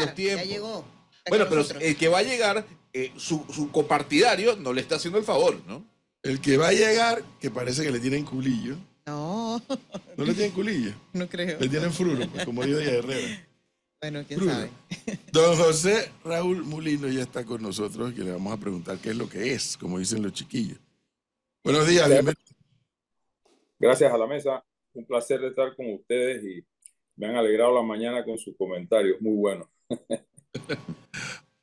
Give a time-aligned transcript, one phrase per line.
[0.00, 0.46] los tiempos.
[0.46, 0.84] Ya llegó.
[1.28, 5.18] Bueno, pero el que va a llegar, eh, su, su, copartidario no le está haciendo
[5.18, 5.84] el favor, ¿no?
[6.22, 8.76] El que va a llegar, que parece que le tienen culillo.
[9.06, 9.60] No.
[10.16, 10.92] ¿No le tienen culillo?
[11.12, 11.58] No creo.
[11.58, 13.46] Le tienen frulo, pues, como dijo Díaz Herrera.
[14.00, 14.70] Bueno, quién sabe.
[15.32, 19.16] Don José Raúl Mulino ya está con nosotros, que le vamos a preguntar qué es
[19.16, 20.78] lo que es, como dicen los chiquillos.
[21.62, 22.40] Buenos días, bienvenido.
[23.78, 24.64] Gracias a la mesa.
[24.94, 26.64] Un placer estar con ustedes y
[27.16, 29.20] me han alegrado la mañana con sus comentarios.
[29.20, 29.68] Muy buenos.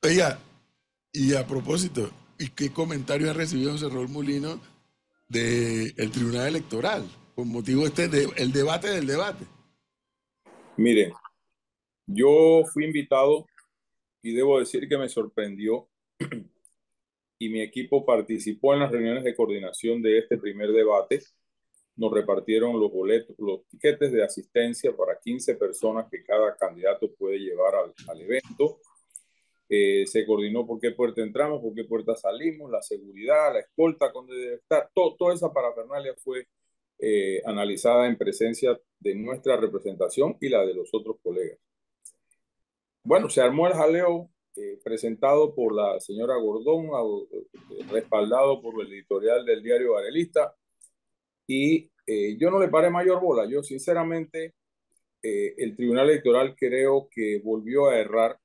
[0.03, 0.39] Oiga,
[1.11, 4.59] y a propósito, ¿y qué comentario ha recibido José Raúl Mulino
[5.27, 7.03] del Tribunal Electoral
[7.35, 9.45] con motivo este de, el debate del debate?
[10.77, 11.11] Miren,
[12.05, 13.47] yo fui invitado
[14.21, 15.89] y debo decir que me sorprendió
[17.39, 21.21] y mi equipo participó en las reuniones de coordinación de este primer debate.
[21.97, 27.39] Nos repartieron los boletos, los tiquetes de asistencia para 15 personas que cada candidato puede
[27.39, 28.79] llevar al, al evento.
[29.69, 34.11] Eh, se coordinó por qué puerta entramos, por qué puerta salimos, la seguridad, la escolta,
[34.13, 34.89] dónde debe estar.
[34.93, 36.47] Todo, toda esa parafernalia fue
[36.99, 41.59] eh, analizada en presencia de nuestra representación y la de los otros colegas.
[43.03, 46.87] Bueno, se armó el jaleo eh, presentado por la señora Gordón,
[47.91, 50.55] respaldado por el editorial del diario Varelista,
[51.47, 51.89] y
[52.37, 53.49] yo no le paré mayor bola.
[53.49, 54.53] Yo, sinceramente,
[55.21, 58.39] el Tribunal Electoral creo que volvió a errar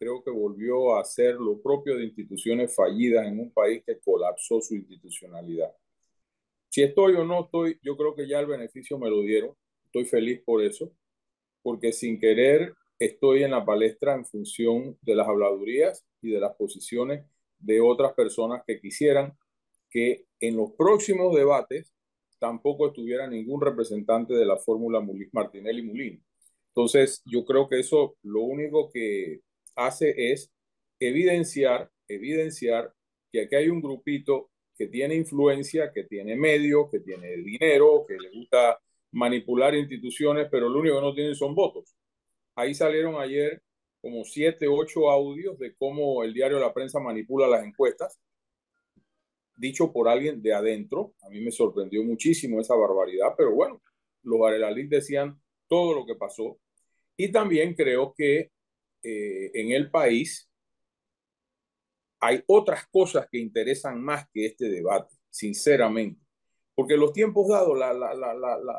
[0.00, 4.62] creo que volvió a hacer lo propio de instituciones fallidas en un país que colapsó
[4.62, 5.70] su institucionalidad.
[6.70, 9.54] Si estoy o no estoy, yo creo que ya el beneficio me lo dieron.
[9.84, 10.90] Estoy feliz por eso,
[11.62, 16.54] porque sin querer estoy en la palestra en función de las habladurías y de las
[16.56, 17.26] posiciones
[17.58, 19.36] de otras personas que quisieran
[19.90, 21.92] que en los próximos debates
[22.40, 25.00] tampoco estuviera ningún representante de la fórmula
[25.32, 26.20] Martinelli-Mulino.
[26.68, 29.40] Entonces, yo creo que eso lo único que
[29.76, 30.50] hace es
[30.98, 32.92] evidenciar, evidenciar
[33.30, 38.16] que aquí hay un grupito que tiene influencia, que tiene medios, que tiene dinero, que
[38.16, 38.80] le gusta
[39.12, 41.94] manipular instituciones, pero lo único que no tienen son votos.
[42.54, 43.62] Ahí salieron ayer
[44.00, 48.18] como siete, ocho audios de cómo el diario La Prensa manipula las encuestas,
[49.60, 51.14] dicho por alguien de adentro.
[51.22, 53.82] A mí me sorprendió muchísimo esa barbaridad, pero bueno,
[54.22, 56.58] los Arelalit decían todo lo que pasó.
[57.16, 58.50] Y también creo que
[59.02, 60.50] eh, en el país,
[62.20, 66.20] hay otras cosas que interesan más que este debate, sinceramente.
[66.74, 68.34] Porque los tiempos dados, la, la, la,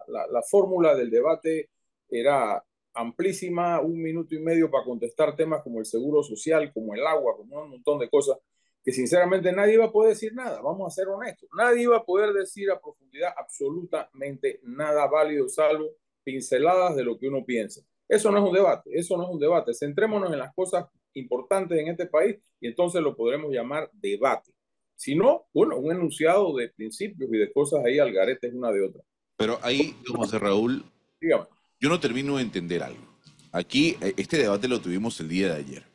[0.07, 1.69] la fórmula del debate
[2.09, 7.05] era amplísima, un minuto y medio para contestar temas como el seguro social, como el
[7.05, 8.37] agua, como un montón de cosas,
[8.83, 12.03] que sinceramente nadie iba a poder decir nada, vamos a ser honestos, nadie iba a
[12.03, 15.85] poder decir a profundidad absolutamente nada válido, salvo
[16.23, 17.81] pinceladas de lo que uno piensa.
[18.07, 19.73] Eso no es un debate, eso no es un debate.
[19.73, 24.51] Centrémonos en las cosas importantes en este país y entonces lo podremos llamar debate.
[24.95, 28.71] Si no, bueno, un enunciado de principios y de cosas ahí al garete es una
[28.71, 29.01] de otra.
[29.37, 30.83] Pero ahí, José Raúl,
[31.19, 31.45] Dígame.
[31.79, 33.03] yo no termino de entender algo.
[33.51, 35.90] Aquí, eh, este debate lo tuvimos el día de ayer.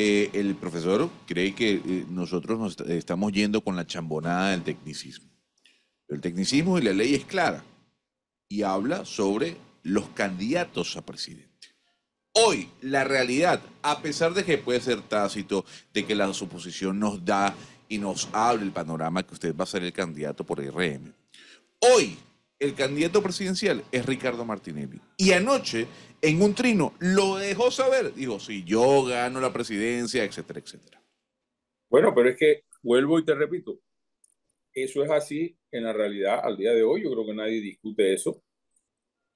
[0.00, 5.28] Eh, el profesor cree que eh, nosotros nos estamos yendo con la chambonada del tecnicismo.
[6.06, 7.64] El tecnicismo y la ley es clara
[8.48, 11.74] y habla sobre los candidatos a presidente.
[12.32, 17.24] Hoy, la realidad, a pesar de que puede ser tácito, de que la suposición nos
[17.24, 17.56] da
[17.88, 21.12] y nos abre el panorama que usted va a ser el candidato por RM.
[21.80, 22.16] Hoy,
[22.60, 25.00] el candidato presidencial es Ricardo Martinelli.
[25.16, 25.88] Y anoche,
[26.22, 28.14] en un trino, lo dejó saber.
[28.14, 31.02] Dijo, si yo gano la presidencia, etcétera, etcétera.
[31.88, 33.80] Bueno, pero es que, vuelvo y te repito,
[34.72, 37.02] eso es así en la realidad al día de hoy.
[37.02, 38.42] Yo creo que nadie discute eso.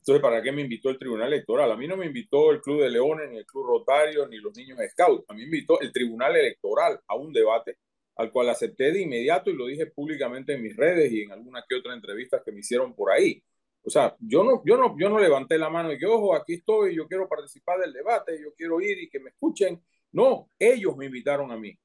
[0.01, 1.71] Entonces, ¿para qué me invitó el Tribunal Electoral?
[1.71, 4.57] A mí no me invitó el Club de Leones, ni el Club Rotario, ni los
[4.57, 5.25] niños Scouts.
[5.29, 7.79] A mí me invitó el Tribunal Electoral a un debate
[8.17, 11.65] al cual acepté de inmediato y lo dije públicamente en mis redes y en alguna
[11.67, 13.43] que otra entrevista que me hicieron por ahí.
[13.85, 16.55] O sea, yo no, yo no, yo no levanté la mano y que, ojo, aquí
[16.55, 19.83] estoy, yo quiero participar del debate, yo quiero ir y que me escuchen.
[20.13, 21.77] No, ellos me invitaron a mí.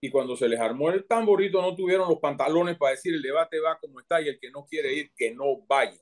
[0.00, 3.60] Y cuando se les armó el tamborito, no tuvieron los pantalones para decir el debate
[3.60, 6.00] va como está y el que no quiere ir, que no vaya.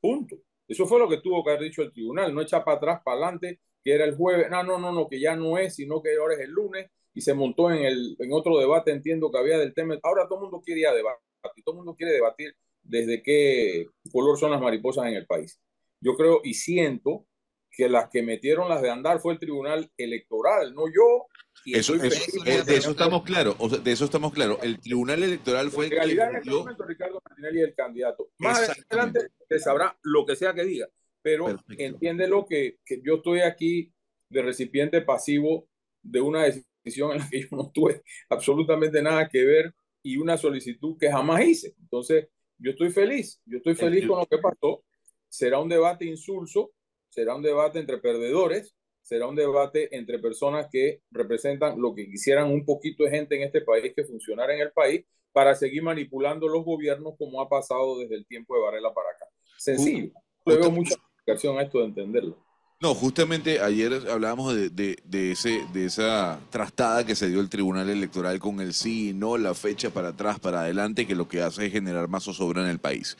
[0.00, 0.36] Punto.
[0.66, 3.18] Eso fue lo que tuvo que haber dicho el tribunal, no echar para atrás, para
[3.18, 6.16] adelante, que era el jueves, no, no, no, no, que ya no es, sino que
[6.16, 9.58] ahora es el lunes, y se montó en, el, en otro debate, entiendo que había
[9.58, 9.96] del tema.
[10.02, 12.56] Ahora todo el mundo quiere ir a debatir, todo el mundo quiere debatir
[12.88, 15.60] desde qué color son las mariposas en el país.
[16.00, 17.26] Yo creo y siento
[17.70, 21.26] que las que metieron las de andar fue el tribunal electoral, no yo,
[21.64, 24.58] eso, eso, eh, de eso estamos claros, o sea, de eso estamos claros.
[24.62, 25.96] El Tribunal Electoral fue el que...
[25.96, 28.30] En realidad, en este momento, Ricardo Martinelli el candidato.
[28.38, 30.86] Más adelante se sabrá lo que sea que diga,
[31.22, 33.92] pero entiéndelo que, que yo estoy aquí
[34.30, 35.68] de recipiente pasivo
[36.02, 40.36] de una decisión en la que yo no tuve absolutamente nada que ver y una
[40.36, 41.74] solicitud que jamás hice.
[41.80, 44.84] Entonces, yo estoy feliz, yo estoy feliz con lo que pasó.
[45.28, 46.72] Será un debate insulso,
[47.08, 52.50] será un debate entre perdedores, será un debate entre personas que representan lo que quisieran
[52.50, 56.48] un poquito de gente en este país que funcionara en el país para seguir manipulando
[56.48, 59.26] los gobiernos como ha pasado desde el tiempo de Varela para acá.
[59.58, 60.10] Sencillo.
[60.46, 62.45] Le veo mucha explicación a esto de entenderlo.
[62.78, 68.38] No, justamente ayer hablábamos de, ese, de esa trastada que se dio el Tribunal Electoral
[68.38, 71.66] con el sí y no, la fecha para atrás, para adelante, que lo que hace
[71.66, 73.16] es generar más zozobra en el país.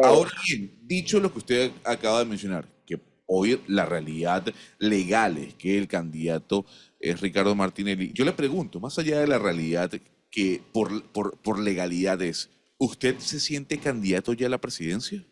[0.00, 4.44] Ahora bien, dicho lo que usted acaba de mencionar, que hoy la realidad
[4.78, 6.64] legal es que el candidato
[7.00, 9.90] es Ricardo Martinelli, yo le pregunto, más allá de la realidad
[10.30, 12.48] que por, por, por legalidad es,
[12.78, 15.26] ¿usted se siente candidato ya a la presidencia?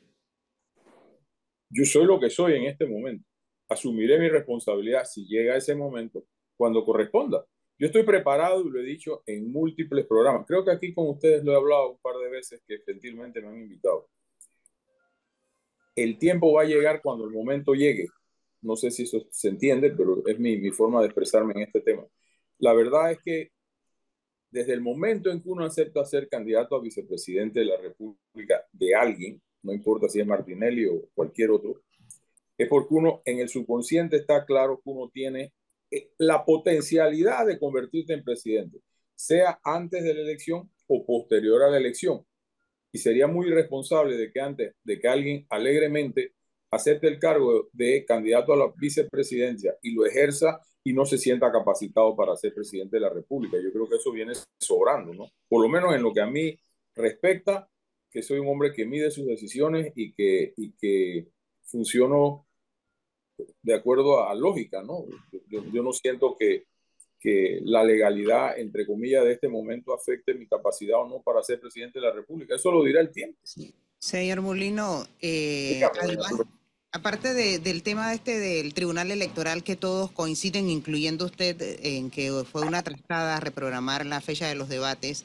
[1.71, 3.28] Yo soy lo que soy en este momento
[3.69, 6.25] asumiré mi responsabilidad si llega ese momento
[6.57, 7.45] cuando corresponda.
[7.79, 10.47] Yo estoy preparado y lo he dicho en múltiples programas.
[10.47, 13.49] Creo que aquí con ustedes lo he hablado un par de veces que gentilmente me
[13.49, 14.09] han invitado.
[15.95, 18.09] El tiempo va a llegar cuando el momento llegue.
[18.63, 21.81] No sé si eso se entiende, pero es mi, mi forma de expresarme en este
[21.81, 22.05] tema.
[22.59, 23.53] La verdad es que
[24.51, 28.95] desde el momento en que uno acepta ser candidato a vicepresidente de la República de
[28.95, 31.83] alguien, no importa si es Martinelli o cualquier otro,
[32.59, 35.53] es porque uno en el subconsciente está claro que uno tiene
[35.91, 38.81] eh, la potencialidad de convertirte en presidente,
[39.15, 42.27] sea antes de la elección o posterior a la elección.
[42.93, 46.35] Y sería muy irresponsable de que antes de que alguien alegremente
[46.71, 51.53] acepte el cargo de candidato a la vicepresidencia y lo ejerza y no se sienta
[51.53, 53.59] capacitado para ser presidente de la República.
[53.63, 55.31] Yo creo que eso viene sobrando, ¿no?
[55.49, 56.59] Por lo menos en lo que a mí
[56.95, 57.69] respecta,
[58.11, 61.29] que soy un hombre que mide sus decisiones y que, y que
[61.63, 62.48] funciono
[63.63, 65.05] de acuerdo a lógica, ¿no?
[65.49, 66.65] Yo, no siento que,
[67.21, 71.61] que, la legalidad, entre comillas, de este momento afecte mi capacidad o no para ser
[71.61, 72.55] presidente de la República.
[72.55, 73.39] Eso lo dirá el tiempo.
[73.99, 75.83] Señor Molino, eh,
[76.93, 82.63] aparte del tema este del Tribunal Electoral, que todos coinciden, incluyendo usted, en que fue
[82.63, 85.25] una trastada reprogramar la fecha de los debates,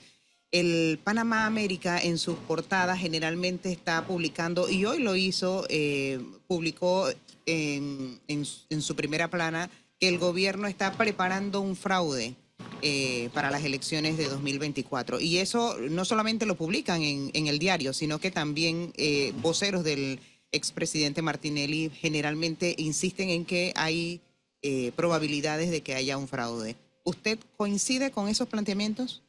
[0.54, 7.10] el Panamá América en sus portadas generalmente está publicando, y hoy lo hizo, eh, publicó
[7.48, 9.70] en, su primera plana
[10.00, 12.36] que el gobierno está preparando un fraude
[12.84, 15.20] eh, para las elecciones de 2024.
[15.20, 20.20] Y eso no solamente lo publican en, el diario, sino que también eh, voceros del
[20.52, 24.22] expresidente Martinelli generalmente insisten en que hay
[24.62, 26.76] eh, probabilidades de que haya un fraude.
[27.04, 29.23] ¿Usted coincide con esos planteamientos?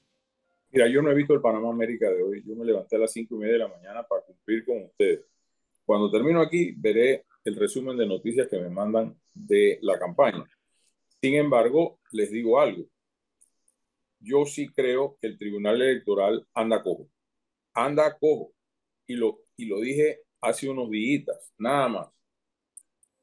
[0.74, 2.42] Mira, yo no he visto el Panamá América de hoy.
[2.44, 5.20] Yo me levanté a las cinco y media de la mañana para cumplir con ustedes.
[5.84, 10.44] Cuando termino aquí, veré el resumen de noticias que me mandan de la campaña.
[11.22, 12.88] Sin embargo, les digo algo.
[14.18, 17.08] Yo sí creo que el Tribunal Electoral anda cojo.
[17.72, 18.52] Anda cojo.
[19.06, 22.08] Y lo, y lo dije hace unos días, nada más.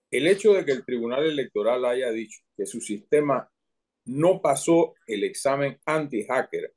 [0.10, 3.52] El hecho de que el Tribunal Electoral haya dicho que su sistema
[4.06, 6.74] no pasó el examen anti-hacker,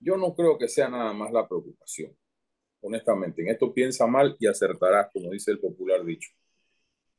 [0.00, 2.16] yo no creo que sea nada más la preocupación
[2.84, 3.42] honestamente.
[3.42, 6.30] En esto piensa mal y acertarás, como dice el popular dicho.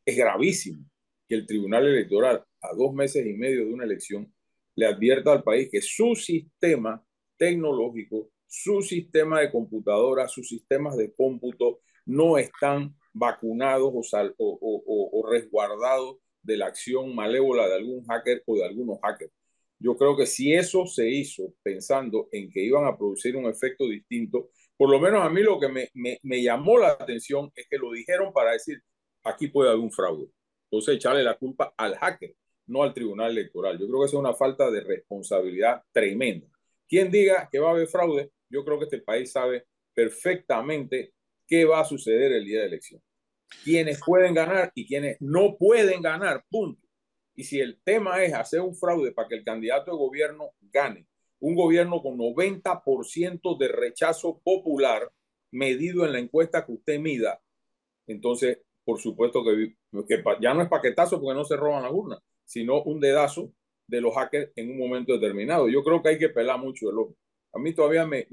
[0.06, 0.86] Es gravísimo
[1.28, 4.32] que el Tribunal Electoral, a dos meses y medio de una elección,
[4.76, 7.04] le advierta al país que su sistema
[7.38, 13.92] tecnológico, su sistema de computadoras, sus sistemas de cómputo no están vacunados
[14.38, 19.34] o, resguardados de la acción malévola de algún hacker o de algunos hackers.
[19.86, 23.88] Yo creo que si eso se hizo pensando en que iban a producir un efecto
[23.88, 25.90] distinto, por lo menos a mí lo que me,
[26.24, 28.82] me, llamó la atención es que lo dijeron para decir,
[29.24, 30.28] aquí puede haber un fraude.
[30.72, 32.34] Entonces echarle la culpa al hacker,
[32.66, 33.78] no al Tribunal Electoral.
[33.78, 36.48] Yo creo que es una falta de responsabilidad tremenda.
[36.88, 41.14] Quien diga que va a haber fraude, yo creo que este país sabe perfectamente
[41.46, 43.04] qué va a suceder el día de elección.
[43.64, 46.85] Quienes pueden ganar y quienes no pueden ganar, punto.
[47.36, 51.08] Y si el tema es hacer un fraude para que el candidato de gobierno gane
[51.40, 55.12] un gobierno con 90% de rechazo popular
[55.52, 57.42] medido en la encuesta que usted mida,
[58.08, 59.76] entonces, por supuesto que,
[60.42, 63.52] ya no es paquetazo porque no se roban las urnas, sino un dedazo
[63.88, 65.70] de los hackers en un momento determinado.
[65.70, 67.16] Yo creo que hay que pelar mucho el ojo.
[67.54, 68.28] A mí todavía me,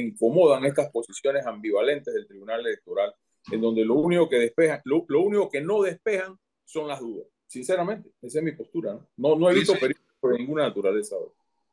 [0.00, 3.14] incomodan estas posiciones ambivalentes del Tribunal Electoral,
[3.50, 7.26] en donde lo único que despejan, lo, único que no despejan son las dudas.
[7.48, 8.92] Sinceramente, esa es mi postura.
[9.16, 11.16] No, no, no he visto peligro de ninguna naturaleza.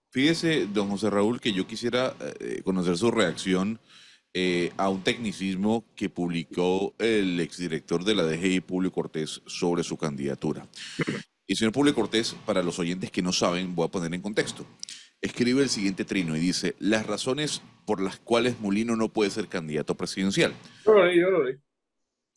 [0.10, 3.79] Fíjese, don José Raúl, que yo quisiera eh, conocer su reacción
[4.34, 9.98] eh, a un tecnicismo que publicó el exdirector de la DGI, Publio Cortés, sobre su
[9.98, 10.65] candidatura.
[11.46, 14.65] Y señor Publio Cortés, para los oyentes que no saben, voy a poner en contexto.
[15.22, 19.50] Escribe el siguiente trino y dice, las razones por las cuales Molino no puede ser
[19.50, 20.53] candidato presidencial.
[20.86, 21.55] Yo lo leí, yo lo leí.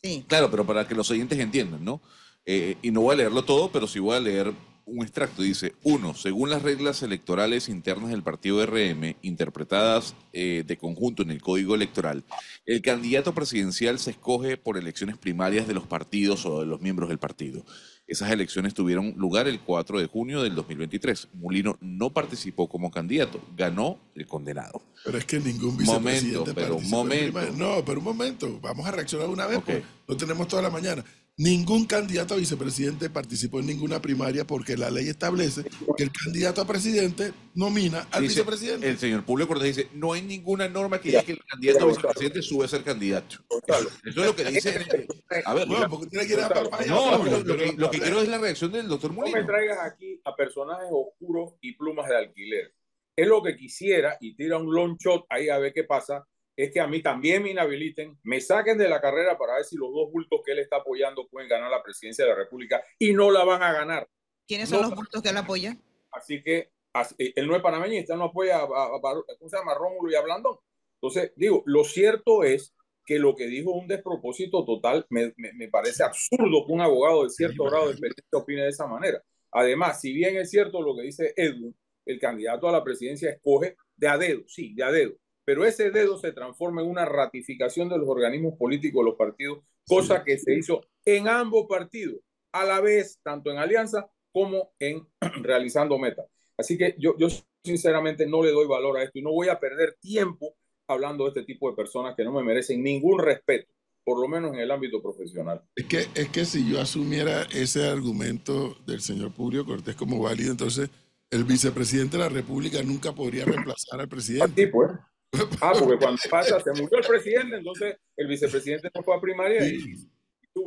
[0.02, 0.24] Sí.
[0.26, 2.00] Claro, pero para que los oyentes entiendan, ¿no?
[2.50, 4.54] Eh, y no voy a leerlo todo, pero sí voy a leer
[4.86, 5.42] un extracto.
[5.42, 11.30] Dice, uno, según las reglas electorales internas del partido RM, interpretadas eh, de conjunto en
[11.30, 12.24] el Código Electoral,
[12.64, 17.10] el candidato presidencial se escoge por elecciones primarias de los partidos o de los miembros
[17.10, 17.66] del partido.
[18.06, 21.28] Esas elecciones tuvieron lugar el 4 de junio del 2023.
[21.34, 24.80] Mulino no participó como candidato, ganó el condenado.
[25.04, 27.40] Pero es que ningún vicepresidente momento, pero un momento.
[27.58, 31.04] No, pero un momento, vamos a reaccionar una vez, porque no tenemos toda la mañana.
[31.38, 35.62] Ningún candidato a vicepresidente participó en ninguna primaria porque la ley establece
[35.96, 38.88] que el candidato a presidente nomina al vicepresidente.
[38.88, 41.88] El señor Publio Cortés dice, no hay ninguna norma que diga que el candidato a
[41.90, 43.36] vicepresidente sube a ser candidato.
[43.68, 45.06] Eso es lo que dice...
[45.44, 46.48] A ver, no, porque tiene que ir a
[46.88, 49.36] no, lo, que, quiero es la reacción del doctor Molino.
[49.36, 52.74] No me traigas aquí a personajes oscuros y plumas de alquiler.
[53.14, 56.26] Es lo que quisiera y tira un long shot ahí a ver qué pasa
[56.58, 59.76] es que a mí también me inhabiliten, me saquen de la carrera para ver si
[59.76, 63.12] los dos bultos que él está apoyando pueden ganar la presidencia de la República y
[63.12, 64.08] no la van a ganar.
[64.44, 65.76] ¿Quiénes son los bultos que él apoya?
[66.10, 66.72] Así que
[67.18, 69.74] eh, él no es panameñista, no apoya a, ¿cómo se llama?
[69.74, 70.56] Rómulo y a Blandón.
[70.94, 72.74] Entonces, digo, lo cierto es
[73.06, 77.30] que lo que dijo un despropósito total, me, me, parece absurdo que un abogado de
[77.30, 79.22] cierto grado de experiencia opine de esa manera.
[79.52, 81.72] Además, si bien es cierto lo que dice Edwin,
[82.04, 85.14] el candidato a la presidencia escoge de a dedo, sí, de a dedo
[85.48, 89.60] pero ese dedo se transforma en una ratificación de los organismos políticos de los partidos,
[89.86, 92.20] cosa que se hizo en ambos partidos,
[92.52, 95.08] a la vez, tanto en alianza como en
[95.42, 96.26] realizando metas.
[96.58, 97.28] Así que yo, yo
[97.64, 100.54] sinceramente no le doy valor a esto y no voy a perder tiempo
[100.86, 103.72] hablando de este tipo de personas que no me merecen ningún respeto,
[104.04, 105.62] por lo menos en el ámbito profesional.
[105.74, 110.50] Es que, es que si yo asumiera ese argumento del señor Publio Cortés como válido,
[110.50, 110.90] entonces
[111.30, 114.68] el vicepresidente de la República nunca podría reemplazar al presidente.
[114.68, 114.90] Pues.
[115.60, 119.66] Ah, porque cuando pasa, se murió el presidente, entonces el vicepresidente no fue a primaria
[119.66, 120.08] y,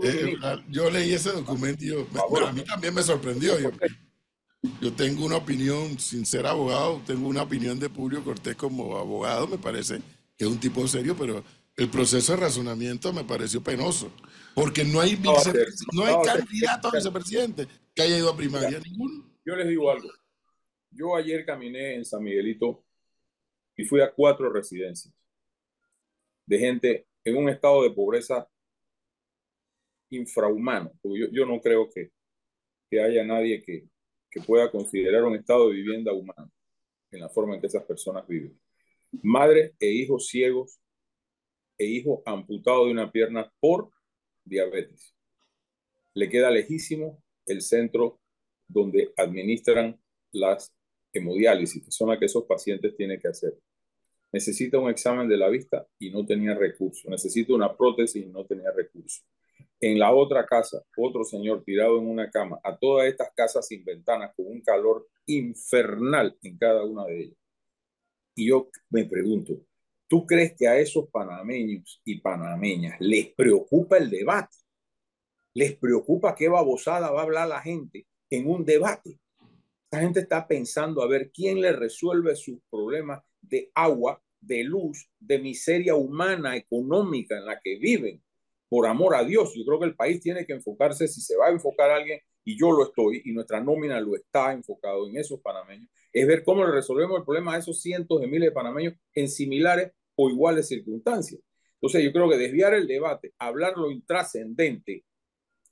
[0.03, 0.38] eh,
[0.70, 2.08] yo leí ese documento y yo,
[2.48, 3.60] a mí también me sorprendió.
[3.60, 3.72] Yo,
[4.80, 9.48] yo, tengo una opinión, sin ser abogado, tengo una opinión de Publio Cortés como abogado,
[9.48, 10.00] me parece
[10.38, 11.44] que es un tipo serio, pero
[11.77, 14.12] el proceso de razonamiento me pareció penoso,
[14.53, 19.25] porque no hay, no, hay candidato a vicepresidente que haya ido a primaria, ninguno.
[19.46, 20.10] Yo les digo algo,
[20.91, 22.84] yo ayer caminé en San Miguelito
[23.75, 25.13] y fui a cuatro residencias
[26.46, 28.48] de gente en un estado de pobreza
[30.10, 30.92] infrahumano.
[31.04, 32.12] Yo, yo no creo que,
[32.90, 33.88] que haya nadie que,
[34.30, 36.51] que pueda considerar un estado de vivienda humano
[37.12, 38.60] en la forma en que esas personas viven.
[39.22, 40.80] Madres e hijos ciegos
[41.78, 43.92] e hijos amputados de una pierna por
[44.46, 45.16] diabetes.
[46.13, 48.20] Le queda lejísimo el centro
[48.68, 50.00] donde administran
[50.32, 50.74] las
[51.13, 53.58] hemodiálisis, que son las que esos pacientes tienen que hacer.
[54.32, 57.06] Necesita un examen de la vista y no tenía recursos.
[57.06, 59.25] Necesita una prótesis y no tenía recursos.
[59.80, 63.84] En la otra casa, otro señor tirado en una cama, a todas estas casas sin
[63.84, 67.38] ventanas, con un calor infernal en cada una de ellas.
[68.36, 69.60] Y yo me pregunto,
[70.08, 74.56] ¿tú crees que a esos panameños y panameñas les preocupa el debate?
[75.53, 79.20] ¿Les preocupa qué babosada va a hablar la gente en un debate?
[79.91, 85.10] La gente está pensando a ver quién le resuelve sus problemas de agua, de luz,
[85.19, 88.24] de miseria humana, económica en la que viven,
[88.69, 89.53] por amor a Dios.
[89.53, 92.21] Yo creo que el país tiene que enfocarse, si se va a enfocar a alguien,
[92.45, 96.45] y yo lo estoy, y nuestra nómina lo está enfocado en esos panameños, es ver
[96.45, 100.29] cómo le resolvemos el problema a esos cientos de miles de panameños en similares o
[100.29, 101.41] iguales circunstancias.
[101.75, 105.03] Entonces yo creo que desviar el debate, hablar lo intrascendente,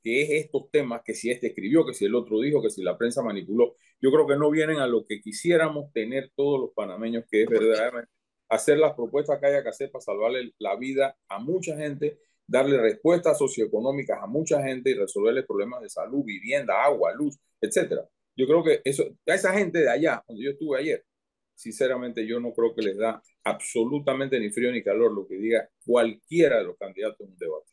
[0.01, 2.81] que es estos temas, que si este escribió, que si el otro dijo, que si
[2.83, 6.71] la prensa manipuló, yo creo que no vienen a lo que quisiéramos tener todos los
[6.73, 8.11] panameños, que es verdaderamente
[8.49, 12.81] hacer las propuestas que haya que hacer para salvarle la vida a mucha gente, darle
[12.81, 18.09] respuestas socioeconómicas a mucha gente y resolverle problemas de salud, vivienda, agua, luz, etcétera.
[18.35, 21.05] Yo creo que eso, a esa gente de allá, donde yo estuve ayer,
[21.53, 25.69] sinceramente yo no creo que les da absolutamente ni frío ni calor lo que diga
[25.85, 27.71] cualquiera de los candidatos en un debate.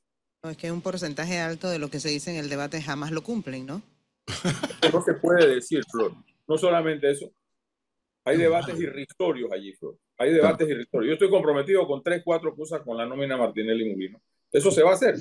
[0.50, 3.22] Es que un porcentaje alto de lo que se dice en el debate jamás lo
[3.22, 3.82] cumplen, ¿no?
[4.92, 6.12] No se puede decir, Flor.
[6.46, 7.32] No solamente eso.
[8.24, 9.96] Hay debates irrisorios allí, Flor.
[10.18, 11.08] Hay debates irrisorios.
[11.08, 14.20] Yo estoy comprometido con tres, cuatro cosas con la nómina Martinelli Mulino.
[14.50, 15.16] Eso se va a hacer.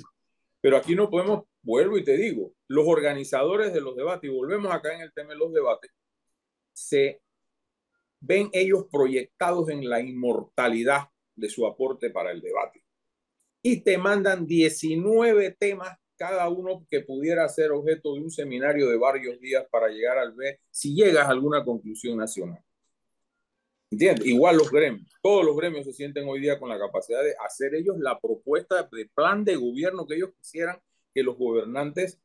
[0.61, 4.73] Pero aquí no podemos, vuelvo y te digo, los organizadores de los debates, y volvemos
[4.73, 5.91] acá en el tema de los debates,
[6.73, 7.21] se
[8.19, 12.84] ven ellos proyectados en la inmortalidad de su aporte para el debate.
[13.67, 18.95] Y te mandan 19 temas cada uno que pudiera ser objeto de un seminario de
[18.95, 22.63] varios días para llegar al B, si llegas a alguna conclusión nacional.
[23.89, 24.23] ¿Entiendes?
[24.27, 27.73] Igual los gremios, todos los gremios se sienten hoy día con la capacidad de hacer
[27.73, 30.79] ellos la propuesta de plan de gobierno que ellos quisieran
[31.11, 32.19] que los gobernantes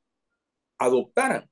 [0.76, 1.48] adoptaran.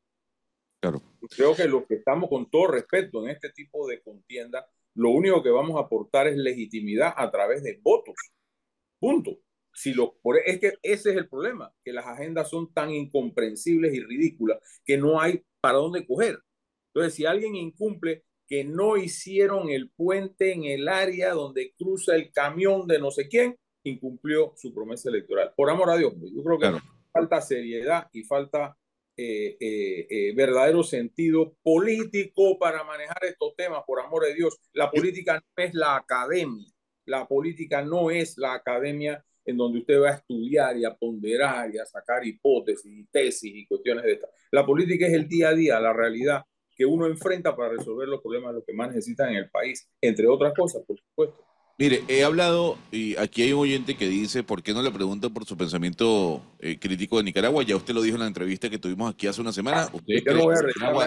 [0.83, 1.01] Claro.
[1.35, 5.43] Creo que los que estamos con todo respeto en este tipo de contienda, lo único
[5.43, 8.17] que vamos a aportar es legitimidad a través de votos.
[8.99, 9.39] Punto.
[9.79, 14.01] Si lo, es que ese es el problema, que las agendas son tan incomprensibles y
[14.01, 16.41] ridículas que no hay para dónde coger.
[16.89, 22.33] Entonces, si alguien incumple que no hicieron el puente en el área donde cruza el
[22.33, 25.53] camión de no sé quién, incumplió su promesa electoral.
[25.57, 26.81] Por amor a Dios, yo creo que
[27.13, 28.77] falta seriedad y falta
[29.17, 34.59] eh, eh, eh, verdadero sentido político para manejar estos temas, por amor de Dios.
[34.73, 36.67] La política no es la academia,
[37.05, 41.75] la política no es la academia en donde usted va a estudiar y a ponderar
[41.75, 44.31] y a sacar hipótesis y tesis y cuestiones de estas.
[44.53, 46.43] La política es el día a día, la realidad
[46.77, 49.89] que uno enfrenta para resolver los problemas de los que más necesitan en el país,
[50.03, 51.43] entre otras cosas, por supuesto.
[51.79, 55.33] Mire, he hablado, y aquí hay un oyente que dice, ¿por qué no le preguntan
[55.33, 57.63] por su pensamiento eh, crítico de Nicaragua?
[57.63, 59.87] Ya usted lo dijo en la entrevista que tuvimos aquí hace una semana.
[59.93, 60.35] Usted cree que
[60.67, 61.07] Nicaragua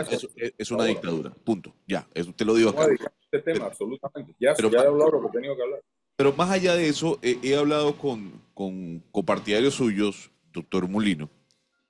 [0.58, 1.30] es, una dictadura.
[1.44, 1.76] Punto.
[1.86, 2.88] Ya, eso usted lo dijo acá.
[3.32, 4.34] Este tema, absolutamente.
[4.40, 5.82] Ya, pero, ya he hablado lo que he tenido que hablar.
[6.22, 11.32] Pero más allá de eso, he hablado con, con copartidarios suyos, doctor Molino,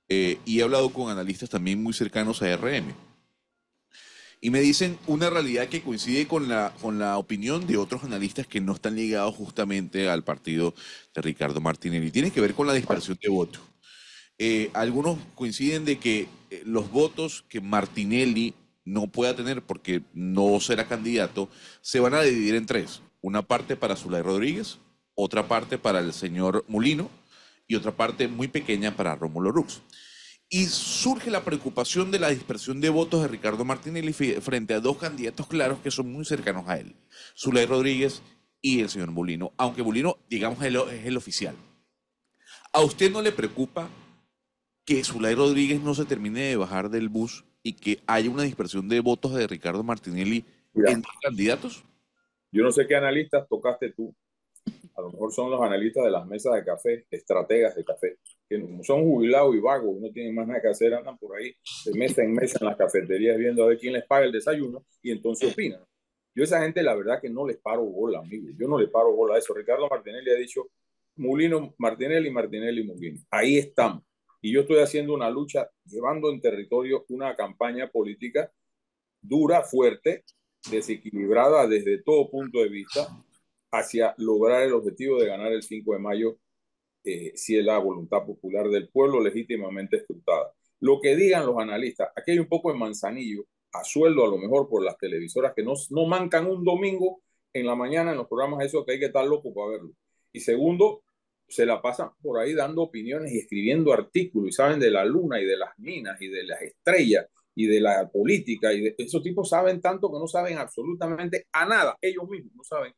[0.07, 2.93] eh, y he hablado con analistas también muy cercanos a RM
[4.39, 8.47] y me dicen una realidad que coincide con la, con la opinión de otros analistas
[8.47, 10.73] que no están ligados justamente al partido
[11.13, 12.09] de Ricardo Martinelli.
[12.09, 13.61] Tiene que ver con la dispersión de votos.
[14.37, 18.53] Eh, algunos coinciden de que eh, los votos que Martinelli
[18.85, 21.49] no pueda tener porque no será candidato
[21.81, 23.01] se van a dividir en tres.
[23.21, 24.79] Una parte para Zulay Rodríguez,
[25.15, 27.09] otra parte para el señor Molino
[27.67, 29.81] y otra parte muy pequeña para Rómulo Rux.
[30.49, 34.97] Y surge la preocupación de la dispersión de votos de Ricardo Martinelli frente a dos
[34.97, 36.95] candidatos claros que son muy cercanos a él,
[37.37, 38.21] Zulay Rodríguez
[38.61, 41.55] y el señor Molino, aunque Molino, digamos, es el oficial.
[42.73, 43.89] ¿A usted no le preocupa
[44.85, 48.89] que Zulay Rodríguez no se termine de bajar del bus y que haya una dispersión
[48.89, 50.45] de votos de Ricardo Martinelli
[50.75, 51.83] entre candidatos?
[52.51, 54.13] Yo no sé qué analistas tocaste tú.
[54.95, 58.17] A lo mejor son los analistas de las mesas de café, estrategas de café
[58.51, 61.97] que son jubilados y vagos, no tienen más nada que hacer, andan por ahí de
[61.97, 65.11] mesa en mesa en las cafeterías viendo a ver quién les paga el desayuno y
[65.11, 65.79] entonces opinan.
[66.35, 68.49] Yo a esa gente la verdad que no les paro bola, amigo.
[68.59, 69.53] Yo no les paro bola a eso.
[69.53, 70.69] Ricardo Martinelli ha dicho
[71.15, 73.21] Mulino, Martinelli, Martinelli, Mulino.
[73.29, 74.03] Ahí estamos.
[74.41, 78.51] Y yo estoy haciendo una lucha, llevando en territorio una campaña política
[79.21, 80.25] dura, fuerte,
[80.69, 83.07] desequilibrada desde todo punto de vista,
[83.71, 86.37] hacia lograr el objetivo de ganar el 5 de mayo
[87.03, 90.53] eh, si es la voluntad popular del pueblo legítimamente escrutada.
[90.81, 94.37] Lo que digan los analistas, aquí hay un poco de manzanillo, a sueldo a lo
[94.37, 97.21] mejor por las televisoras que no, no mancan un domingo
[97.53, 99.91] en la mañana en los programas eso que hay que estar loco para verlo.
[100.33, 101.03] Y segundo,
[101.47, 105.39] se la pasan por ahí dando opiniones y escribiendo artículos y saben de la luna
[105.41, 109.21] y de las minas y de las estrellas y de la política y de esos
[109.21, 112.93] tipos saben tanto que no saben absolutamente a nada, ellos mismos no saben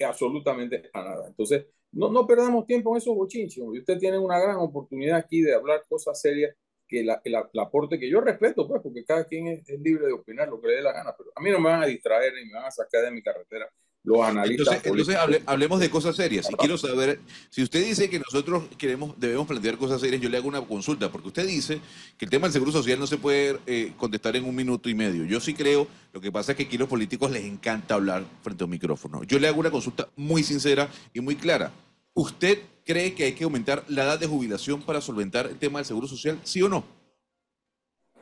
[0.00, 1.28] absolutamente a nada.
[1.28, 3.58] Entonces, no, no perdamos tiempo en esos bochinches.
[3.58, 6.54] Y usted tiene una gran oportunidad aquí de hablar cosas serias
[6.88, 10.48] que la, el, aporte que yo respeto, pues, porque cada quien es, libre de opinar
[10.48, 12.44] lo que le dé la gana, pero a mí no me van a distraer ni
[12.46, 13.70] me van a sacar de mi carretera
[14.04, 14.84] los analistas.
[14.84, 16.48] Entonces, hablemos de cosas serias.
[16.50, 20.36] Y quiero saber, si usted dice que nosotros queremos, debemos plantear cosas serias, yo le
[20.36, 21.80] hago una consulta, porque usted dice
[22.18, 24.94] que el tema del seguro social no se puede eh, contestar en un minuto y
[24.94, 25.24] medio.
[25.24, 28.64] Yo sí creo, lo que pasa es que aquí los políticos les encanta hablar frente
[28.64, 29.22] a un micrófono.
[29.24, 31.72] Yo le hago una consulta muy sincera y muy clara.
[32.14, 35.86] ¿Usted cree que hay que aumentar la edad de jubilación para solventar el tema del
[35.86, 36.84] seguro social, sí o no?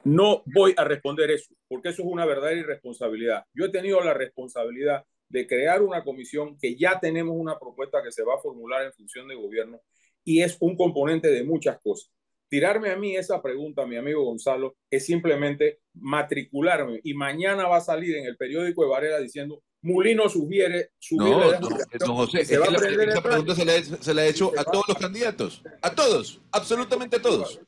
[0.04, 3.44] No voy a responder eso, porque eso es una verdadera irresponsabilidad.
[3.52, 8.12] Yo he tenido la responsabilidad de crear una comisión que ya tenemos una propuesta que
[8.12, 9.80] se va a formular en función de gobierno
[10.24, 12.12] y es un componente de muchas cosas.
[12.48, 17.80] Tirarme a mí esa pregunta, mi amigo Gonzalo, es simplemente matricularme y mañana va a
[17.80, 21.58] salir en el periódico de Varela diciendo Mulino sugiere subir no,
[22.06, 25.94] no, José, esa pregunta se la, se la, he hecho a todos los candidatos, a
[25.94, 27.60] todos, absolutamente a todos.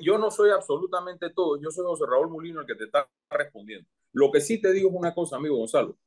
[0.00, 3.88] Yo no soy absolutamente todo, yo soy José Raúl Mulino el que te está respondiendo.
[4.12, 5.98] Lo que sí te digo es una cosa, amigo Gonzalo,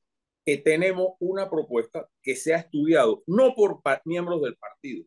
[0.45, 5.05] que tenemos una propuesta que se ha estudiado no por miembros del partido.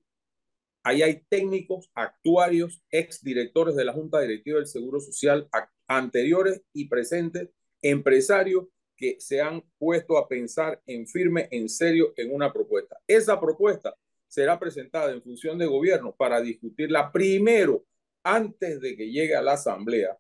[0.83, 5.49] Ahí hay técnicos, actuarios, exdirectores de la Junta Directiva del Seguro Social,
[5.87, 7.51] anteriores y presentes,
[7.83, 8.67] empresarios
[8.97, 12.99] que se han puesto a pensar en firme, en serio, en una propuesta.
[13.07, 13.97] Esa propuesta
[14.31, 17.85] será presentada en función de gobierno para discutirla primero
[18.23, 20.17] antes de que llegue a la Asamblea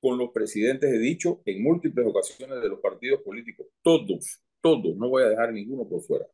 [0.00, 5.08] con los presidentes, he dicho, en múltiples ocasiones de los partidos políticos, todos, todos, no
[5.08, 6.26] voy a dejar ninguno por fuera,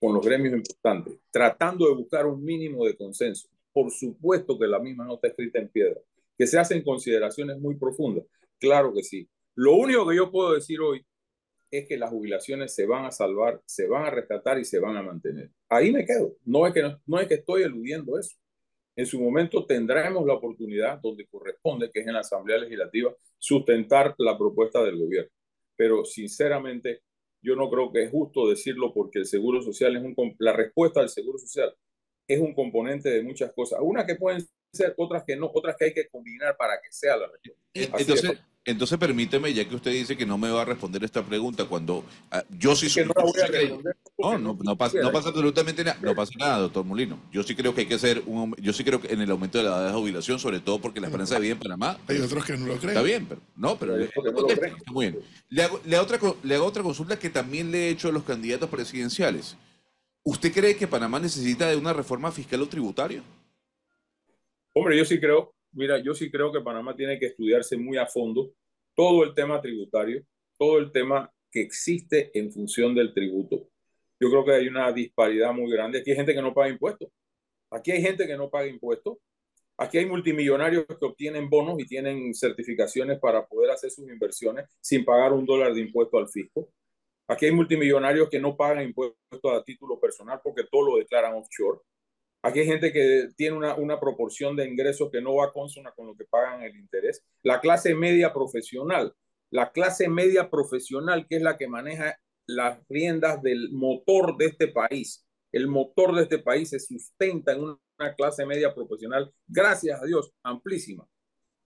[0.00, 3.48] con los gremios importantes, tratando de buscar un mínimo de consenso.
[3.72, 6.00] Por supuesto que la misma no está escrita en piedra,
[6.36, 8.24] que se hacen consideraciones muy profundas,
[8.58, 9.28] claro que sí.
[9.54, 11.04] Lo único que yo puedo decir hoy
[11.78, 14.96] es que las jubilaciones se van a salvar, se van a rescatar y se van
[14.96, 15.50] a mantener.
[15.68, 16.36] Ahí me quedo.
[16.44, 18.36] No es que, no, no es que estoy eludiendo eso.
[18.96, 24.14] En su momento tendremos la oportunidad, donde corresponde, que es en la Asamblea Legislativa, sustentar
[24.18, 25.30] la propuesta del gobierno.
[25.76, 27.02] Pero sinceramente,
[27.42, 30.14] yo no creo que es justo decirlo porque el Seguro Social es un...
[30.38, 31.74] La respuesta del Seguro Social
[32.28, 33.80] es un componente de muchas cosas.
[33.82, 37.16] Unas que pueden ser, otras que no, otras que hay que combinar para que sea
[37.16, 37.98] la respuesta.
[37.98, 41.66] Entonces, entonces permíteme, ya que usted dice que no me va a responder esta pregunta,
[41.66, 42.04] cuando uh,
[42.58, 43.04] yo sí soy...
[44.16, 47.18] No, no, no, pasa, no pasa absolutamente nada, no pasa nada, doctor Molino.
[47.30, 49.58] Yo sí creo que hay que hacer un, yo sí creo que en el aumento
[49.58, 51.98] de la edad de jubilación, sobre todo porque la esperanza de vida en Panamá.
[52.08, 52.90] Hay otros que no lo creen.
[52.90, 54.20] Está bien, pero no, pero le, está
[54.92, 55.20] muy bien.
[55.50, 58.12] Le hago, le, hago otra, le hago otra consulta que también le he hecho a
[58.12, 59.56] los candidatos presidenciales.
[60.22, 63.22] ¿Usted cree que Panamá necesita de una reforma fiscal o tributaria?
[64.74, 68.06] Hombre, yo sí creo, mira, yo sí creo que Panamá tiene que estudiarse muy a
[68.06, 68.52] fondo
[68.94, 70.24] todo el tema tributario,
[70.58, 73.68] todo el tema que existe en función del tributo.
[74.20, 76.00] Yo creo que hay una disparidad muy grande.
[76.00, 77.08] Aquí hay gente que no paga impuestos.
[77.70, 79.18] Aquí hay gente que no paga impuestos.
[79.76, 85.04] Aquí hay multimillonarios que obtienen bonos y tienen certificaciones para poder hacer sus inversiones sin
[85.04, 86.68] pagar un dólar de impuesto al fisco.
[87.28, 89.16] Aquí hay multimillonarios que no pagan impuestos
[89.52, 91.80] a título personal porque todo lo declaran offshore.
[92.44, 96.06] Aquí hay gente que tiene una, una proporción de ingresos que no va consona con
[96.08, 97.24] lo que pagan el interés.
[97.42, 99.14] La clase media profesional,
[99.50, 104.68] la clase media profesional que es la que maneja las riendas del motor de este
[104.68, 105.24] país.
[105.52, 110.30] El motor de este país se sustenta en una clase media profesional, gracias a Dios,
[110.42, 111.08] amplísima.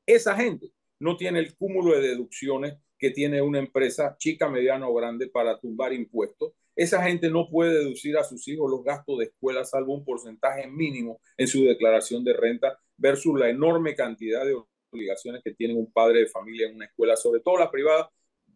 [0.07, 4.95] Esa gente no tiene el cúmulo de deducciones que tiene una empresa chica, mediana o
[4.95, 9.25] grande para tumbar impuestos esa gente no puede deducir a sus hijos los gastos de
[9.25, 14.57] escuela salvo un porcentaje mínimo en su declaración de renta versus la enorme cantidad de
[14.93, 18.07] obligaciones que tiene un padre de familia en una escuela, sobre todo las privadas,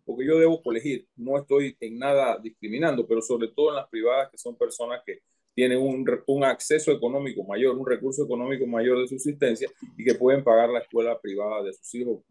[0.04, 4.30] porque yo debo colegir, no estoy en nada discriminando, pero sobre todo en las privadas
[4.30, 9.08] que son personas que tienen un, un acceso económico mayor, un recurso económico mayor de
[9.08, 12.22] subsistencia y que pueden pagar la escuela privada de sus hijos,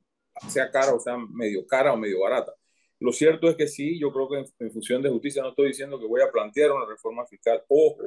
[0.47, 2.53] sea cara o sea medio cara o medio barata.
[3.01, 5.99] Lo cierto es que sí, yo creo que en, función de justicia no estoy diciendo
[5.99, 7.97] que voy a plantear una reforma fiscal, ojo,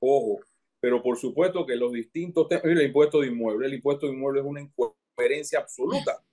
[0.00, 0.40] ojo,
[0.80, 4.40] pero por supuesto que los distintos temas, el impuesto de inmueble, el impuesto de inmueble
[4.40, 6.24] es una incoherencia absoluta,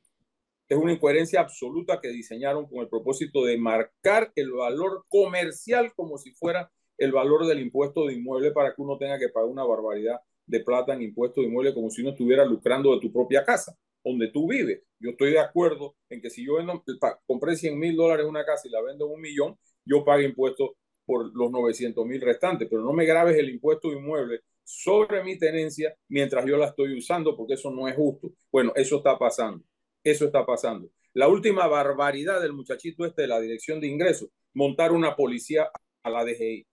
[0.70, 6.18] es una incoherencia absoluta que diseñaron con el propósito de marcar el valor comercial como
[6.18, 9.66] si fuera el valor del impuesto de inmueble para que uno tenga que pagar una
[9.66, 13.44] barbaridad de plata en impuesto de inmueble como si uno estuviera lucrando de tu propia
[13.44, 14.82] casa donde tú vives.
[15.00, 16.84] Yo estoy de acuerdo en que si yo vendo,
[17.26, 20.72] compré 100 mil dólares una casa y la vendo en un millón, yo pago impuestos
[21.06, 25.40] por los 900 mil restantes, pero no me grabes el impuesto de inmueble sobre mi
[25.40, 28.32] tenencia mientras yo la estoy usando, porque eso no es justo.
[28.52, 29.64] Bueno, eso está pasando,
[30.04, 30.92] eso está pasando.
[31.14, 35.72] La última barbaridad del muchachito este de la Dirección de Ingresos, montar una policía
[36.04, 36.68] a la DGI.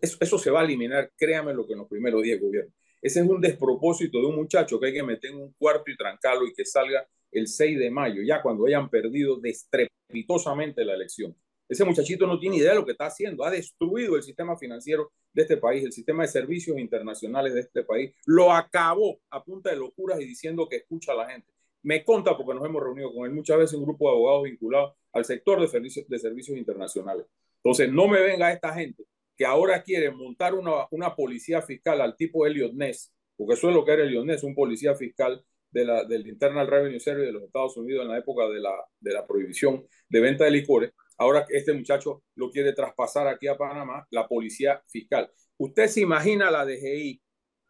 [0.00, 2.72] Eso, eso se va a eliminar, créame lo que en los primeros días gobierno.
[3.06, 5.96] Ese es un despropósito de un muchacho que hay que meter en un cuarto y
[5.96, 11.32] trancarlo y que salga el 6 de mayo, ya cuando hayan perdido destrepitosamente la elección.
[11.68, 13.44] Ese muchachito no tiene idea de lo que está haciendo.
[13.44, 17.84] Ha destruido el sistema financiero de este país, el sistema de servicios internacionales de este
[17.84, 18.12] país.
[18.26, 21.46] Lo acabó a punta de locuras y diciendo que escucha a la gente.
[21.84, 24.94] Me conta porque nos hemos reunido con él muchas veces un grupo de abogados vinculados
[25.12, 27.24] al sector de servicios, de servicios internacionales.
[27.62, 29.04] Entonces, no me venga esta gente
[29.36, 33.74] que ahora quiere montar una, una policía fiscal al tipo Elliot Ness, porque eso es
[33.74, 37.32] lo que era Elliot Ness, un policía fiscal de la, del Internal Revenue Service de
[37.32, 40.92] los Estados Unidos en la época de la, de la prohibición de venta de licores.
[41.18, 45.30] Ahora este muchacho lo quiere traspasar aquí a Panamá, la policía fiscal.
[45.58, 47.20] Usted se imagina la DGI,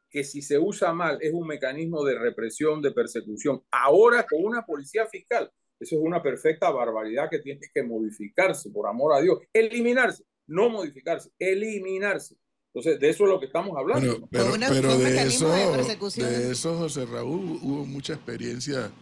[0.08, 3.62] que si se usa mal es un mecanismo de represión, de persecución.
[3.70, 8.88] Ahora con una policía fiscal, eso es una perfecta barbaridad que tiene que modificarse, por
[8.88, 12.36] amor a Dios, eliminarse no modificarse, eliminarse.
[12.74, 14.28] Entonces, de eso es lo que estamos hablando.
[14.30, 18.92] pero, pero de, eso, de, eso, José Raúl, hubo mucha experiencia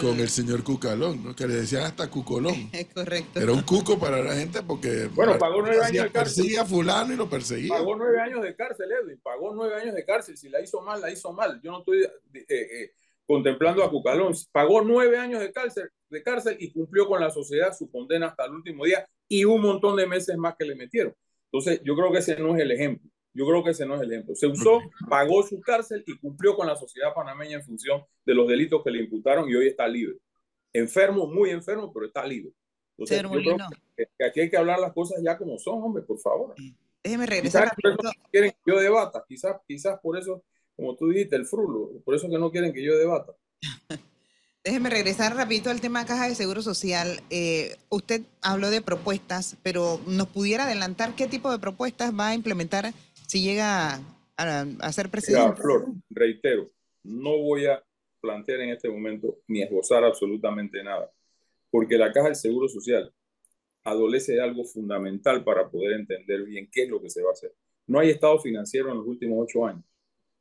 [0.00, 1.36] con el señor Cucalón, ¿no?
[1.36, 2.70] que le decían hasta Cucolón.
[2.72, 3.38] Es correcto.
[3.38, 5.06] Era un cuco para la gente porque.
[5.14, 6.34] Bueno, pagó nueve años de cárcel.
[6.42, 7.74] Perseguía a Fulano y lo perseguía.
[7.74, 9.20] Pagó nueve años de cárcel, Edwin.
[9.22, 10.36] Pagó nueve años de cárcel.
[10.36, 11.60] Si la hizo mal, la hizo mal.
[11.62, 12.92] Yo no estoy eh, eh,
[13.26, 14.32] contemplando a Cucalón.
[14.52, 18.46] Pagó nueve años de cárcel, de cárcel y cumplió con la sociedad su condena hasta
[18.46, 21.14] el último día y un montón de meses más que le metieron.
[21.50, 23.10] Entonces, yo creo que ese no es el ejemplo.
[23.32, 24.34] Yo creo que ese no es el ejemplo.
[24.34, 28.48] Se usó, pagó su cárcel y cumplió con la sociedad panameña en función de los
[28.48, 30.16] delitos que le imputaron y hoy está libre.
[30.72, 32.52] Enfermo, muy enfermo, pero está libre.
[32.96, 33.56] Entonces, yo creo
[33.96, 36.54] que, aquí hay que hablar las cosas ya como son, hombre, por favor.
[37.02, 37.70] Déjeme regresar.
[37.76, 40.42] Quizás no quieren que yo debata, quizás, quizás por eso,
[40.76, 43.32] como tú dijiste, el frulo, por eso que no quieren que yo debata.
[44.66, 47.20] Déjeme regresar rapidito al tema de caja de seguro social.
[47.30, 52.34] Eh, usted habló de propuestas, pero ¿nos pudiera adelantar qué tipo de propuestas va a
[52.34, 52.92] implementar
[53.28, 54.00] si llega
[54.36, 55.62] a, ser presidente?
[55.62, 56.72] Flor, reitero,
[57.04, 57.80] no voy a
[58.20, 61.12] plantear en este momento ni esbozar absolutamente nada,
[61.70, 63.14] porque la caja del seguro social
[63.84, 67.34] adolece de algo fundamental para poder entender bien qué es lo que se va a
[67.34, 67.54] hacer.
[67.86, 69.84] No hay estado financiero en los últimos ocho años,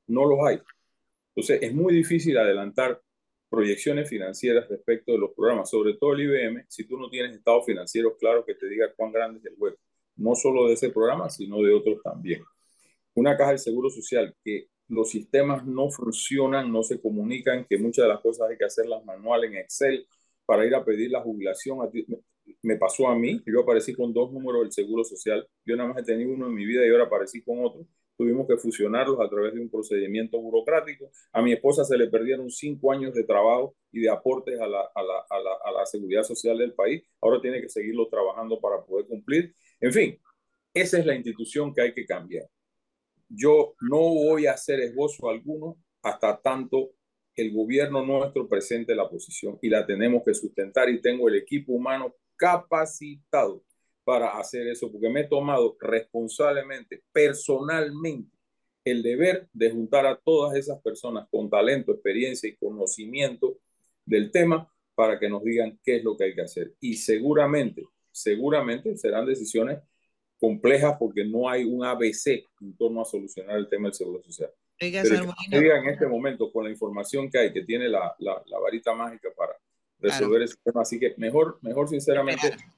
[0.07, 0.59] no los hay.
[1.35, 3.01] Entonces es muy difícil adelantar
[3.49, 7.65] proyecciones financieras respecto de los programas, sobre todo el IBM, si tú no tienes estados
[7.65, 9.79] financieros claros que te diga cuán grande es el hueco,
[10.17, 12.41] no solo de ese programa, sino de otros también.
[13.13, 18.03] Una caja de seguro social que los sistemas no funcionan, no se comunican, que muchas
[18.03, 20.05] de las cosas hay que hacerlas manual en Excel
[20.45, 21.79] para ir a pedir la jubilación.
[22.61, 26.01] Me pasó a mí, yo aparecí con dos números del seguro social, yo nada más
[26.01, 27.87] he tenido uno en mi vida y ahora aparecí con otro
[28.17, 31.11] tuvimos que fusionarlos a través de un procedimiento burocrático.
[31.33, 34.81] A mi esposa se le perdieron cinco años de trabajo y de aportes a la,
[34.93, 37.03] a la, a la, a la seguridad social del país.
[37.21, 39.53] Ahora tiene que seguirlo trabajando para poder cumplir.
[39.79, 40.19] En fin,
[40.73, 42.47] esa es la institución que hay que cambiar.
[43.27, 46.91] Yo no voy a hacer esbozo alguno hasta tanto
[47.35, 51.73] el gobierno nuestro presente la posición y la tenemos que sustentar y tengo el equipo
[51.73, 53.63] humano capacitado
[54.05, 58.31] para hacer eso, porque me he tomado responsablemente, personalmente,
[58.85, 63.57] el deber de juntar a todas esas personas con talento, experiencia y conocimiento
[64.05, 66.75] del tema para que nos digan qué es lo que hay que hacer.
[66.79, 69.79] Y seguramente, seguramente serán decisiones
[70.39, 74.51] complejas porque no hay un ABC en torno a solucionar el tema del seguro social.
[74.77, 78.93] Pero diga en este momento, con la información que hay, que tiene la, la, varita
[78.93, 79.53] mágica para
[79.97, 82.74] resolver ese tema, así que mejor, mejor sinceramente, esperar.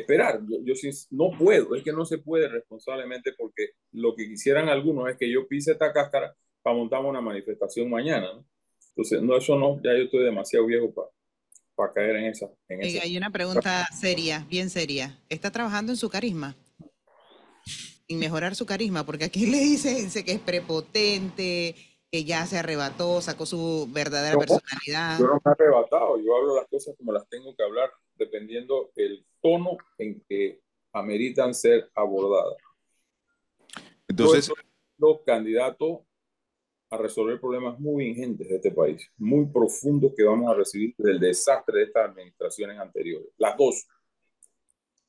[0.00, 4.68] Yo, yo sí, no puedo, es que no se puede responsablemente porque lo que quisieran
[4.68, 8.32] algunos es que yo pise esta cáscara para montar una manifestación mañana.
[8.32, 8.46] ¿no?
[8.90, 11.08] Entonces, no, eso no, ya yo estoy demasiado viejo para
[11.76, 12.50] para caer en esa.
[12.68, 15.20] En Hay una pregunta seria, bien seria.
[15.28, 16.56] ¿Está trabajando en su carisma?
[18.08, 21.76] En mejorar su carisma, porque aquí le dice, dice que es prepotente,
[22.10, 25.18] que ya se arrebató, sacó su verdadera personalidad.
[25.18, 28.90] Yo no me he arrebatado, yo hablo las cosas como las tengo que hablar, dependiendo
[28.96, 30.60] el tono en que
[30.92, 32.56] ameritan ser abordadas.
[34.08, 34.52] Entonces,
[34.98, 36.00] los candidatos
[36.90, 41.20] a resolver problemas muy ingentes de este país, muy profundos que vamos a recibir del
[41.20, 43.86] desastre de estas administraciones anteriores, las dos.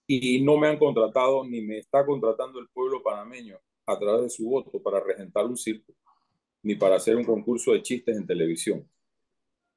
[0.08, 4.30] Y no me han contratado ni me está contratando el pueblo panameño a través de
[4.30, 5.94] su voto para regentar un circo,
[6.64, 8.88] ni para hacer un concurso de chistes en televisión.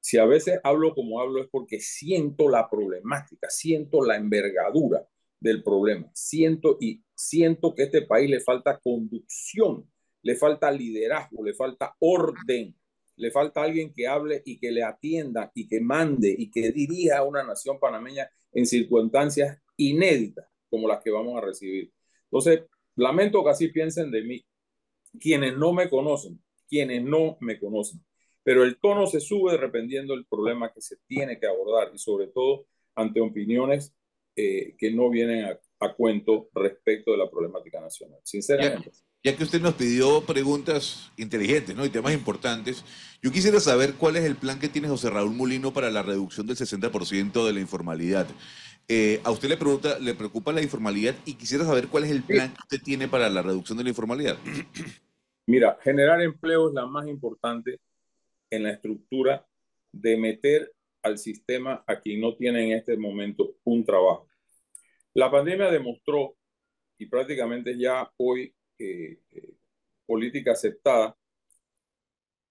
[0.01, 5.07] Si a veces hablo como hablo es porque siento la problemática, siento la envergadura
[5.39, 9.87] del problema, siento y siento que a este país le falta conducción,
[10.23, 12.75] le falta liderazgo, le falta orden,
[13.15, 17.19] le falta alguien que hable y que le atienda y que mande y que dirija
[17.19, 21.93] a una nación panameña en circunstancias inéditas como las que vamos a recibir.
[22.23, 22.63] Entonces,
[22.95, 24.45] lamento que así piensen de mí
[25.19, 28.03] quienes no me conocen, quienes no me conocen
[28.43, 32.27] pero el tono se sube dependiendo del problema que se tiene que abordar y sobre
[32.27, 33.93] todo ante opiniones
[34.35, 35.59] eh, que no vienen a,
[35.97, 38.91] cuento respecto de la problemática nacional, sinceramente.
[39.23, 41.83] Ya, que usted nos pidió preguntas inteligentes ¿no?
[41.83, 42.85] y temas importantes,
[43.21, 46.45] yo quisiera saber cuál es el plan que tiene José Raúl Molino para la reducción
[46.45, 48.27] del 60% de la informalidad.
[48.87, 52.23] Eh, a usted le, pregunta, le preocupa la informalidad y quisiera saber cuál es el
[52.23, 54.37] plan que usted tiene para la reducción de la informalidad.
[55.47, 57.79] Mira, generar empleo es la más importante
[58.51, 59.47] en la estructura
[59.91, 64.27] de meter al sistema a quien no tiene en este momento un trabajo.
[65.13, 66.35] La pandemia demostró,
[66.97, 69.53] y prácticamente ya hoy eh, eh,
[70.05, 71.17] política aceptada,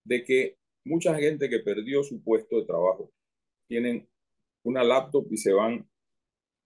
[0.05, 3.13] de que mucha gente que perdió su puesto de trabajo
[3.69, 4.09] tienen
[4.63, 5.89] una laptop y se van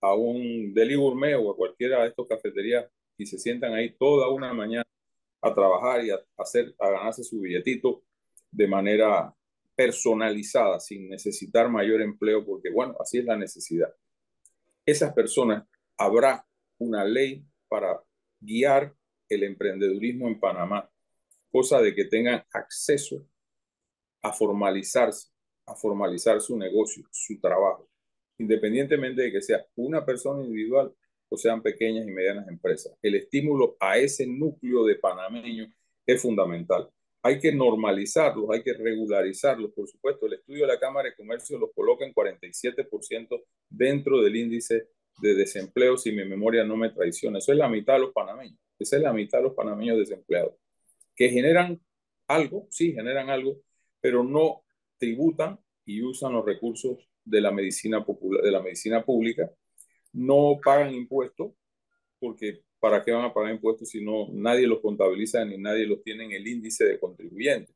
[0.01, 4.29] a un deli gourmet o a cualquiera de estos cafeterías y se sientan ahí toda
[4.29, 4.87] una mañana
[5.41, 8.03] a trabajar y a, hacer, a ganarse su billetito
[8.55, 9.35] de manera
[9.75, 13.93] personalizada, sin necesitar mayor empleo, porque bueno, así es la necesidad.
[14.87, 15.65] Esas personas,
[15.97, 16.47] habrá
[16.79, 18.01] una ley para
[18.41, 18.95] guiar
[19.29, 20.89] el emprendedurismo en Panamá,
[21.51, 23.27] cosa de que tengan acceso
[24.23, 25.29] a formalizarse,
[25.67, 27.89] a formalizar su negocio, su trabajo,
[28.39, 30.93] independientemente de que sea una persona individual
[31.29, 32.97] o sean pequeñas y medianas empresas.
[33.03, 35.69] El estímulo a ese núcleo de panameños
[36.07, 36.89] es fundamental.
[37.27, 39.73] Hay que normalizarlos, hay que regularizarlos.
[39.73, 44.37] Por supuesto, el estudio de la Cámara de Comercio los coloca en 47% dentro del
[44.37, 44.89] índice
[45.23, 47.39] de desempleo, si mi memoria no me traiciona.
[47.39, 48.59] Eso es la mitad de los panameños.
[48.79, 50.53] Esa es la mitad de los panameños desempleados.
[51.17, 51.81] Que generan
[52.29, 53.57] algo, sí, generan algo,
[54.03, 54.63] pero no
[54.99, 59.51] tributan y usan los recursos de la medicina popular, de la medicina pública,
[60.13, 61.53] no pagan impuestos,
[62.19, 66.03] porque ¿para qué van a pagar impuestos si no nadie los contabiliza ni nadie los
[66.03, 67.75] tiene en el índice de contribuyentes?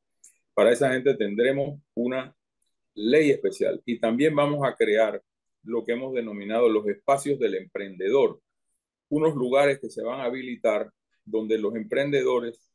[0.52, 2.36] Para esa gente tendremos una
[2.94, 5.22] ley especial y también vamos a crear
[5.62, 8.38] lo que hemos denominado los espacios del emprendedor,
[9.08, 10.90] unos lugares que se van a habilitar
[11.24, 12.70] donde los emprendedores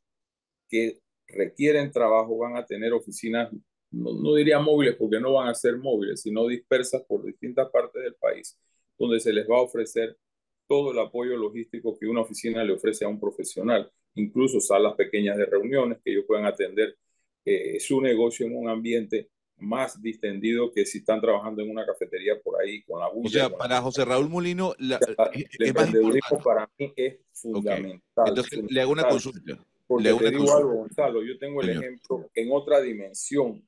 [0.68, 3.48] que requieren trabajo van a tener oficinas
[3.92, 8.16] no, diría móviles porque no van a ser móviles, sino dispersas por distintas partes del
[8.16, 8.58] país,
[8.98, 10.16] donde se les va a ofrecer
[10.66, 15.36] todo el apoyo logístico que una oficina le ofrece a un profesional, incluso salas pequeñas
[15.36, 16.96] de reuniones que ellos puedan atender
[17.44, 22.40] eh, su negocio en un ambiente más distendido que si están trabajando en una cafetería
[22.40, 23.26] por ahí con la bulla.
[23.26, 24.98] O sea, para José Raúl Molino, la,
[25.32, 28.24] el emprendedurismo para mí es fundamental.
[28.26, 29.58] Entonces, le hago una consulta.
[29.86, 33.62] Porque le te digo algo, Gonzalo, yo tengo el ejemplo en otra dimensión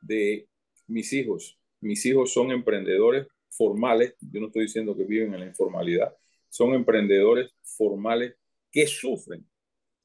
[0.00, 0.48] de
[0.86, 1.58] mis hijos.
[1.80, 3.26] Mis hijos son emprendedores
[3.56, 6.14] formales, yo no estoy diciendo que viven en la informalidad,
[6.48, 8.34] son emprendedores formales
[8.70, 9.46] que sufren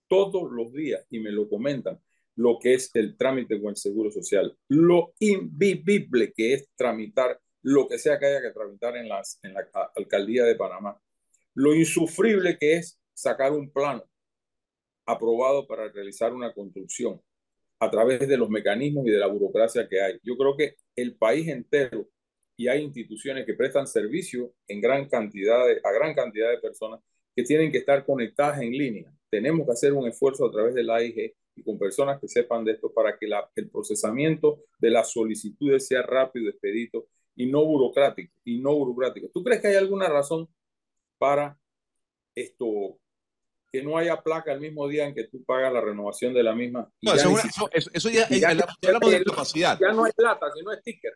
[0.08, 2.00] todos los días y me lo comentan
[2.36, 7.88] lo que es el trámite con el Seguro Social, lo invivible que es tramitar lo
[7.88, 10.98] que sea que haya que tramitar en, las, en la alcaldía de Panamá,
[11.54, 14.04] lo insufrible que es sacar un plano
[15.06, 17.20] aprobado para realizar una construcción,
[17.80, 20.20] a través de los mecanismos y de la burocracia que hay.
[20.24, 22.10] Yo creo que el país entero
[22.58, 27.00] y hay instituciones que prestan servicio en gran cantidad a gran cantidad de personas
[27.36, 29.13] que tienen que estar conectadas en línea.
[29.30, 32.65] Tenemos que hacer un esfuerzo a través de la AIG y con personas que sepan
[32.65, 37.63] de esto para que la, el procesamiento de las solicitudes sea rápido, expedito y no
[37.63, 38.34] burocrático.
[38.43, 39.30] Y no burocrático.
[39.32, 40.50] ¿Tú crees que hay alguna razón
[41.20, 41.60] para
[42.34, 43.00] esto
[43.72, 46.56] que no haya placa el mismo día en que tú pagas la renovación de la
[46.56, 46.89] misma.
[47.02, 49.78] No, eso, ya, ya, hablamos de capacidad.
[49.80, 51.13] Ya no hay plata, sino sticker.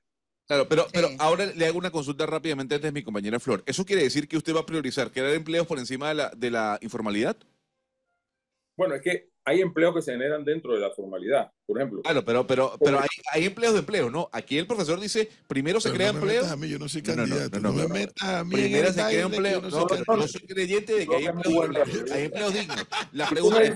[0.51, 3.63] Claro, pero, pero ahora le hago una consulta rápidamente antes de mi compañera Flor.
[3.65, 6.51] ¿Eso quiere decir que usted va a priorizar crear empleos por encima de la, de
[6.51, 7.37] la informalidad?
[8.75, 12.01] Bueno, es que hay empleos que se generan dentro de la formalidad, por ejemplo.
[12.01, 14.27] Claro, pero, pero, pero hay, hay empleos de empleo, ¿no?
[14.33, 16.45] Aquí el profesor dice, primero se crea no empleo.
[16.45, 18.51] A mí, yo no soy candidato, no, me metas a mí.
[18.51, 19.61] Primero se crea empleo.
[19.61, 19.87] No,
[20.17, 22.87] yo soy creyente de que hay empleos, hay empleos dignos.
[23.13, 23.73] La pregunta es,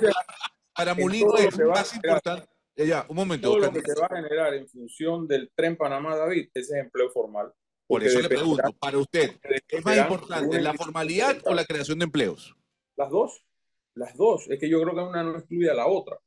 [0.76, 2.55] para Molino es más importante.
[2.76, 3.50] Ya, un momento.
[3.50, 7.10] Todo lo que se va a generar en función del tren Panamá-David, ese es empleo
[7.10, 7.54] formal.
[7.88, 12.06] Por eso le pregunto, para usted, ¿es más importante la formalidad o la creación de
[12.06, 12.56] empleos?
[12.98, 13.46] Las dos.
[13.94, 14.50] Las dos.
[14.50, 16.20] Es que yo creo que una no excluye a la otra.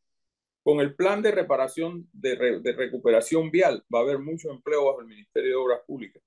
[0.63, 5.07] Con el plan de reparación, de, recuperación vial, va a haber mucho empleo bajo el
[5.07, 6.23] Ministerio de Obras Públicas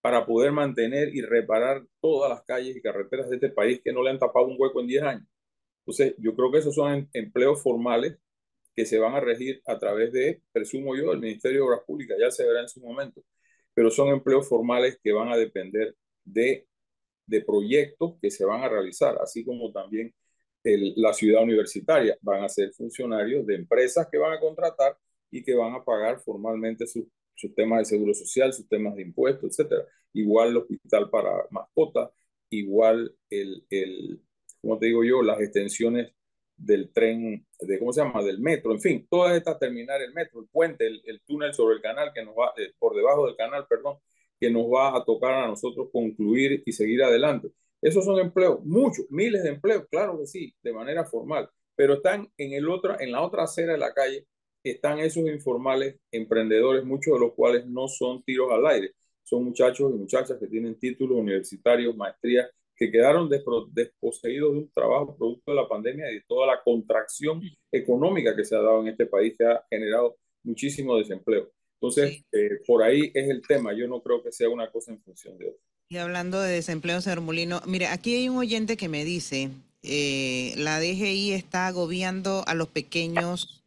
[0.00, 4.02] para poder mantener y reparar todas las calles y carreteras de este país que no
[4.02, 5.28] le han tapado un hueco en 10 años.
[5.80, 8.18] Entonces, yo creo que esos son em, empleos formales
[8.76, 12.18] que se van a regir a través de, presumo yo, el Ministerio de Obras Públicas,
[12.20, 13.22] ya se verá en su momento,
[13.74, 16.68] pero son empleos formales que van a depender de,
[17.26, 20.14] de proyectos que se van a realizar, así como también
[20.96, 22.18] la ciudad universitaria.
[22.20, 24.96] Van a ser funcionarios de empresas que van a contratar
[25.30, 27.06] y que van a pagar formalmente sus
[27.54, 29.86] temas de seguro social, sus temas de impuestos, etcétera.
[30.12, 32.10] Igual el hospital para mascotas,
[32.50, 34.20] igual el, el,
[34.60, 36.12] como te digo yo, las extensiones
[36.56, 40.40] del tren, de cómo se llama, del metro, en fin, todas estas terminales, el metro,
[40.40, 43.36] el puente, el, el, túnel sobre el canal que nos va, eh, por debajo del
[43.36, 43.98] canal, perdón,
[44.40, 47.48] que nos va a tocar a nosotros concluir y seguir adelante.
[47.80, 52.28] Esos son empleos, muchos, miles de empleos, claro que sí, de manera formal, pero están
[52.38, 54.26] en, el otro, en la otra acera de la calle,
[54.64, 58.92] están esos informales emprendedores, muchos de los cuales no son tiros al aire,
[59.22, 65.16] son muchachos y muchachas que tienen títulos universitarios, maestrías, que quedaron desposeídos de un trabajo
[65.16, 67.40] producto de la pandemia y de toda la contracción
[67.72, 71.50] económica que se ha dado en este país, que ha generado muchísimo desempleo.
[71.80, 73.72] Entonces, eh, por ahí es el tema.
[73.74, 75.60] Yo no creo que sea una cosa en función de otra.
[75.88, 79.50] Y hablando de desempleo, señor Molino, mire, aquí hay un oyente que me dice,
[79.82, 83.62] eh, la DGI está agobiando a los pequeños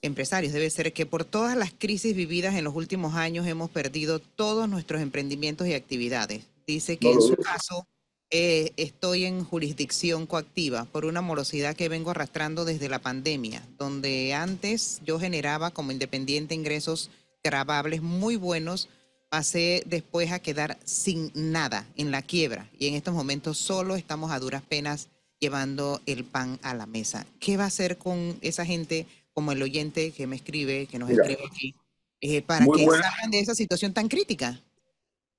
[0.00, 0.52] empresarios.
[0.52, 4.68] Debe ser que por todas las crisis vividas en los últimos años hemos perdido todos
[4.68, 6.46] nuestros emprendimientos y actividades.
[6.66, 7.86] Dice que en su caso
[8.34, 14.32] eh, estoy en jurisdicción coactiva por una morosidad que vengo arrastrando desde la pandemia, donde
[14.32, 17.10] antes yo generaba como independiente ingresos
[17.44, 18.88] grabables muy buenos
[19.28, 22.70] pasé después a quedar sin nada, en la quiebra.
[22.78, 27.26] Y en estos momentos solo estamos a duras penas llevando el pan a la mesa.
[27.38, 31.10] ¿Qué va a hacer con esa gente como el oyente que me escribe, que nos
[31.10, 31.74] escribe aquí,
[32.22, 34.58] eh, para que salgan de esa situación tan crítica?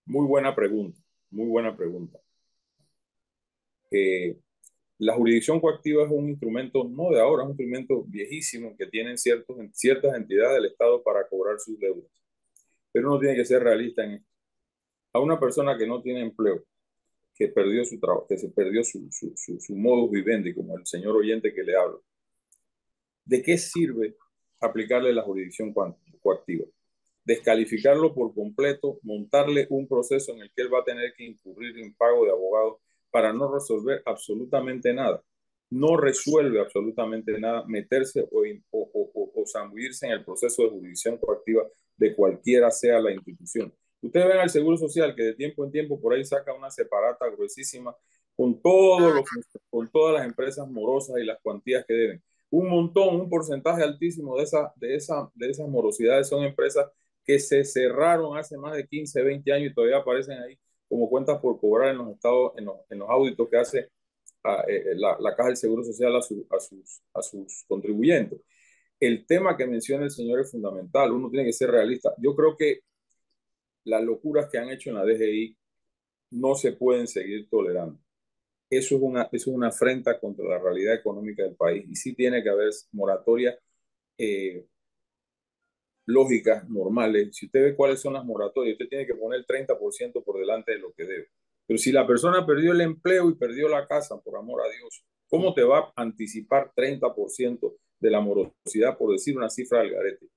[0.05, 0.99] Muy buena pregunta,
[1.31, 2.22] muy buena pregunta.
[3.93, 4.39] Eh,
[4.97, 9.17] la jurisdicción coactiva es un instrumento, no de ahora, es un instrumento viejísimo que tienen
[9.17, 12.09] ciertos, ciertas entidades del Estado para cobrar sus deudas.
[12.91, 14.29] Pero uno tiene que ser realista en esto.
[15.13, 16.63] A una persona que no tiene empleo,
[17.35, 20.85] que perdió su trabajo, que se perdió su, su, su, su modus vivendi, como el
[20.87, 22.03] señor oyente que le hablo,
[23.25, 24.15] ¿de qué sirve
[24.59, 25.73] aplicarle la jurisdicción
[26.19, 26.65] coactiva?
[27.23, 31.77] Descalificarlo por completo, montarle un proceso en el que él va a tener que incurrir
[31.77, 32.82] en pago de abogados
[33.13, 35.23] para no resolver absolutamente nada.
[35.69, 41.63] No resuelve absolutamente nada meterse o, o, o, zambullirse en el proceso de jurisdicción coactiva
[41.95, 43.71] de cualquiera sea la institución.
[44.01, 47.29] Ustedes ven al Seguro Social que de tiempo en tiempo por ahí saca una separata
[47.29, 47.95] gruesísima
[48.35, 49.25] con, todos los,
[49.69, 54.37] con todas las empresas morosas y las cuantías que deben un montón, un porcentaje altísimo
[54.37, 56.87] de, esa, de, esa, de esas morosidades son empresas
[57.23, 60.59] que se cerraron hace más de 15, 20 años y todavía aparecen ahí
[60.93, 63.89] como cuentas por cobrar en los estados, en los, en los auditos que hace
[64.43, 68.39] ah, eh, eh, la, la, Caja del Seguro Social a, a, sus, a sus contribuyentes.
[68.99, 72.13] El tema que menciona el señor es fundamental, uno tiene que ser realista.
[72.19, 72.81] Yo creo que
[73.85, 75.57] las locuras que han hecho en la DGI
[76.31, 77.99] no se pueden seguir tolerando
[78.77, 82.43] eso es una, es una afrenta contra la realidad económica del país y sí tiene
[82.43, 83.57] que haber moratorias
[84.17, 84.65] eh,
[86.05, 87.35] lógicas, normales.
[87.35, 90.73] Si usted ve cuáles son las moratorias, usted tiene que poner el 30% por delante
[90.73, 91.27] de lo que debe.
[91.65, 95.05] Pero si la persona perdió el empleo y perdió la casa, por amor a Dios,
[95.27, 100.27] ¿cómo te va a anticipar 30% de la morosidad, por decir una cifra del garete?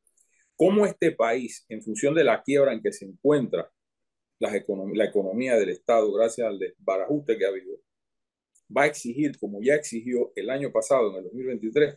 [0.54, 3.70] ¿Cómo este país, en función de la quiebra en que se encuentra
[4.38, 4.50] la,
[4.94, 7.76] la economía del Estado, gracias al desbarajuste que ha habido,
[8.74, 11.96] va a exigir, como ya exigió el año pasado, en el 2023,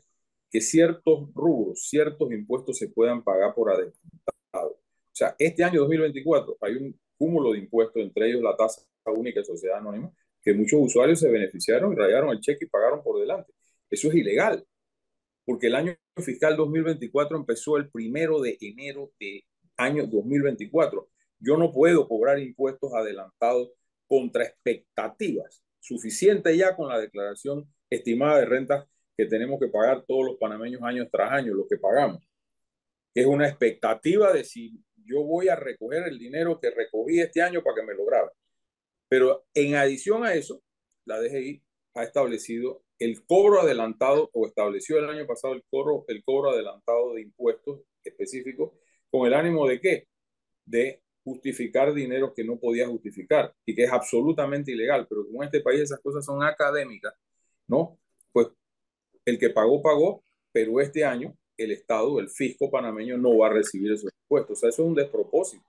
[0.50, 4.72] que ciertos rubros, ciertos impuestos se puedan pagar por adelantado.
[4.72, 9.40] O sea, este año 2024 hay un cúmulo de impuestos, entre ellos la tasa única
[9.40, 13.20] de sociedad anónima, que muchos usuarios se beneficiaron y rayaron el cheque y pagaron por
[13.20, 13.54] delante.
[13.90, 14.66] Eso es ilegal,
[15.46, 19.44] porque el año fiscal 2024 empezó el primero de enero de
[19.78, 21.10] año 2024.
[21.40, 23.72] Yo no puedo cobrar impuestos adelantados
[24.08, 28.88] contra expectativas suficiente ya con la declaración estimada de rentas
[29.20, 32.24] que tenemos que pagar todos los panameños año tras año, lo que pagamos.
[33.14, 37.62] Es una expectativa de si yo voy a recoger el dinero que recogí este año
[37.62, 38.30] para que me lo grabe.
[39.10, 40.64] Pero en adición a eso,
[41.04, 41.62] la DGI
[41.96, 47.14] ha establecido el cobro adelantado o estableció el año pasado el cobro, el cobro adelantado
[47.14, 48.72] de impuestos específicos
[49.12, 50.08] con el ánimo de qué?
[50.66, 55.48] De justificar dinero que no podía justificar y que es absolutamente ilegal, pero como en
[55.48, 57.14] este país esas cosas son académicas,
[57.68, 58.00] ¿no?
[58.32, 58.48] Pues
[59.30, 63.54] el que pagó, pagó, pero este año el Estado, el fisco panameño no va a
[63.54, 64.58] recibir esos impuestos.
[64.58, 65.66] O sea, eso es un despropósito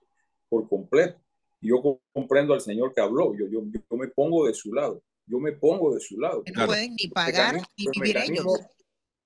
[0.49, 1.19] por completo.
[1.59, 5.39] Yo comprendo al señor que habló, yo, yo, yo me pongo de su lado, yo
[5.39, 6.43] me pongo de su lado.
[6.53, 8.59] no pueden ni pagar ni vivir ellos.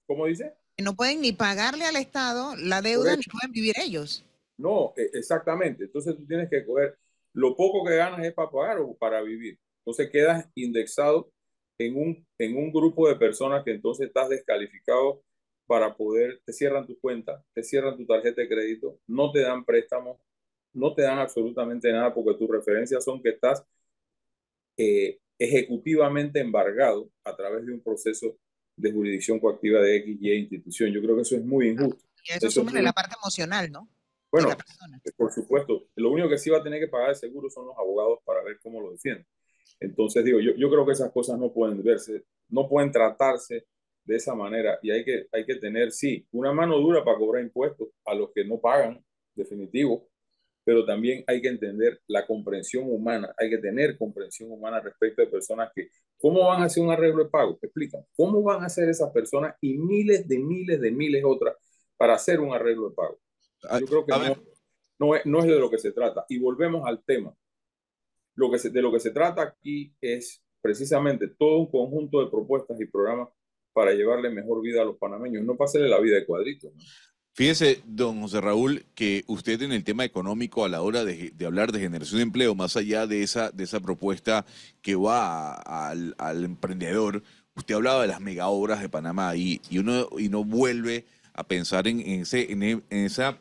[0.05, 0.53] ¿Cómo dice?
[0.77, 4.25] no pueden ni pagarle al Estado la deuda ni pueden vivir ellos.
[4.57, 5.85] No, e, exactamente.
[5.85, 6.97] Entonces tú tienes que coger
[7.33, 9.57] lo poco que ganas es para pagar o para vivir.
[9.79, 11.31] Entonces quedas indexado
[11.77, 15.23] en un, en un grupo de personas que entonces estás descalificado
[15.67, 19.65] para poder, te cierran tu cuenta, te cierran tu tarjeta de crédito, no te dan
[19.65, 20.19] préstamos,
[20.73, 23.65] no te dan absolutamente nada porque tus referencias son que estás
[24.77, 28.37] eh, ejecutivamente embargado a través de un proceso
[28.77, 30.91] de jurisdicción coactiva de X, Y institución.
[30.91, 32.03] Yo creo que eso es muy injusto.
[32.23, 33.89] Y eso, eso suma la parte emocional, ¿no?
[34.31, 34.49] Bueno,
[35.15, 37.77] por supuesto, lo único que sí va a tener que pagar el seguro son los
[37.77, 39.25] abogados para ver cómo lo defienden.
[39.79, 43.65] Entonces, digo, yo, yo creo que esas cosas no pueden verse, no pueden tratarse
[44.03, 47.43] de esa manera y hay que, hay que tener, sí, una mano dura para cobrar
[47.43, 49.03] impuestos a los que no pagan,
[49.33, 50.07] definitivo,
[50.63, 55.27] pero también hay que entender la comprensión humana, hay que tener comprensión humana respecto de
[55.27, 57.59] personas que, ¿cómo van a hacer un arreglo de pago?
[57.61, 61.55] Explican, ¿cómo van a hacer esas personas y miles de miles de miles otras
[61.97, 63.19] para hacer un arreglo de pago?
[63.69, 64.17] Ah, Yo creo que no,
[64.97, 66.25] no, es, no, es, de lo que se trata.
[66.29, 67.35] Y volvemos al tema.
[68.35, 72.29] Lo que se, de lo que se trata aquí es precisamente todo un conjunto de
[72.29, 73.29] propuestas y programas
[73.73, 76.73] para llevarle mejor vida a los panameños, no para hacerle la vida de cuadritos.
[76.73, 76.81] ¿no?
[77.33, 81.45] Fíjese, don José Raúl, que usted en el tema económico, a la hora de, de
[81.45, 84.45] hablar de generación de empleo, más allá de esa, de esa propuesta
[84.81, 87.23] que va al, al, emprendedor,
[87.53, 91.45] usted hablaba de las mega obras de Panamá y, y, uno, y no vuelve a
[91.45, 93.37] pensar en, ese, en, en esa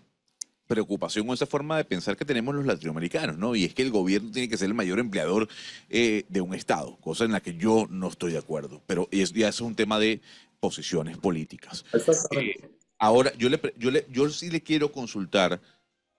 [0.67, 3.55] preocupación o esa forma de pensar que tenemos los latinoamericanos, ¿no?
[3.55, 5.49] Y es que el gobierno tiene que ser el mayor empleador
[5.91, 8.83] eh, de un Estado, cosa en la que yo no estoy de acuerdo.
[8.87, 10.21] Pero es, ya es un tema de
[10.61, 11.85] posiciones políticas.
[12.31, 15.61] Eh, ahora, yo, le, yo, le, yo sí le quiero consultar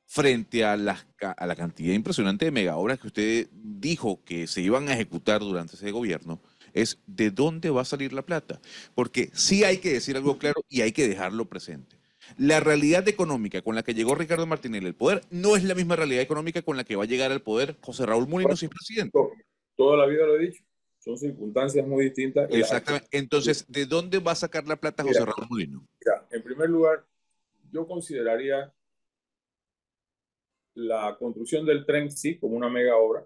[0.06, 4.88] frente a, a la cantidad impresionante de mega obras que usted dijo que se iban
[4.88, 6.40] a ejecutar durante ese gobierno,
[6.74, 8.62] es de dónde va a salir la plata.
[8.94, 11.98] Porque sí hay que decir algo claro y hay que dejarlo presente.
[12.38, 15.96] La realidad económica con la que llegó Ricardo Martinelli al poder no es la misma
[15.96, 19.18] realidad económica con la que va a llegar al poder José Raúl Mulino si presidente.
[19.76, 20.64] Toda la vida lo he dicho.
[21.00, 22.50] Son circunstancias muy distintas.
[22.52, 23.08] Exactamente.
[23.12, 25.88] Entonces, ¿de dónde va a sacar la plata José Raúl Mulino?
[26.32, 27.06] en primer lugar,
[27.72, 28.74] yo consideraría
[30.76, 33.26] la construcción del tren sí como una mega obra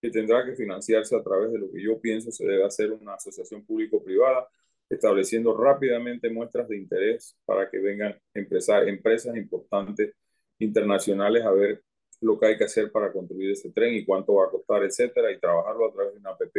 [0.00, 3.14] que tendrá que financiarse a través de lo que yo pienso se debe hacer una
[3.14, 4.48] asociación público-privada,
[4.90, 10.14] estableciendo rápidamente muestras de interés para que vengan empresas, empresas importantes
[10.58, 11.82] internacionales a ver
[12.20, 15.32] lo que hay que hacer para construir ese tren y cuánto va a costar, etcétera,
[15.32, 16.56] y trabajarlo a través de una APP.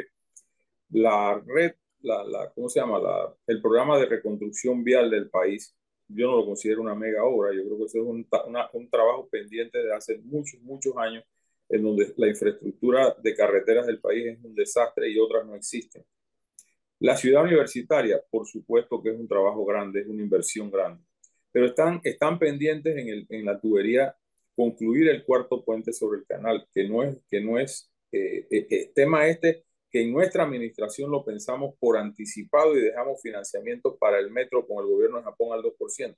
[0.91, 2.99] La red, la, la, ¿cómo se llama?
[2.99, 5.75] La, el programa de reconstrucción vial del país
[6.15, 8.27] yo no lo considero una mega obra, yo creo que eso es un,
[8.73, 11.23] un trabajo pendiente de hace muchos, muchos años,
[11.69, 16.03] en donde la infraestructura de carreteras del país es un desastre y otras no existen.
[17.01, 21.03] La ciudad universitaria, por supuesto que es un trabajo grande, es una inversión grande,
[21.51, 24.15] pero están, están pendientes en, el, en la tubería
[24.55, 28.67] concluir el cuarto puente sobre el canal, que no es, que no es eh, eh,
[28.69, 34.19] eh tema este que en nuestra administración lo pensamos por anticipado y dejamos financiamiento para
[34.19, 36.15] el metro con el gobierno de Japón al 2%.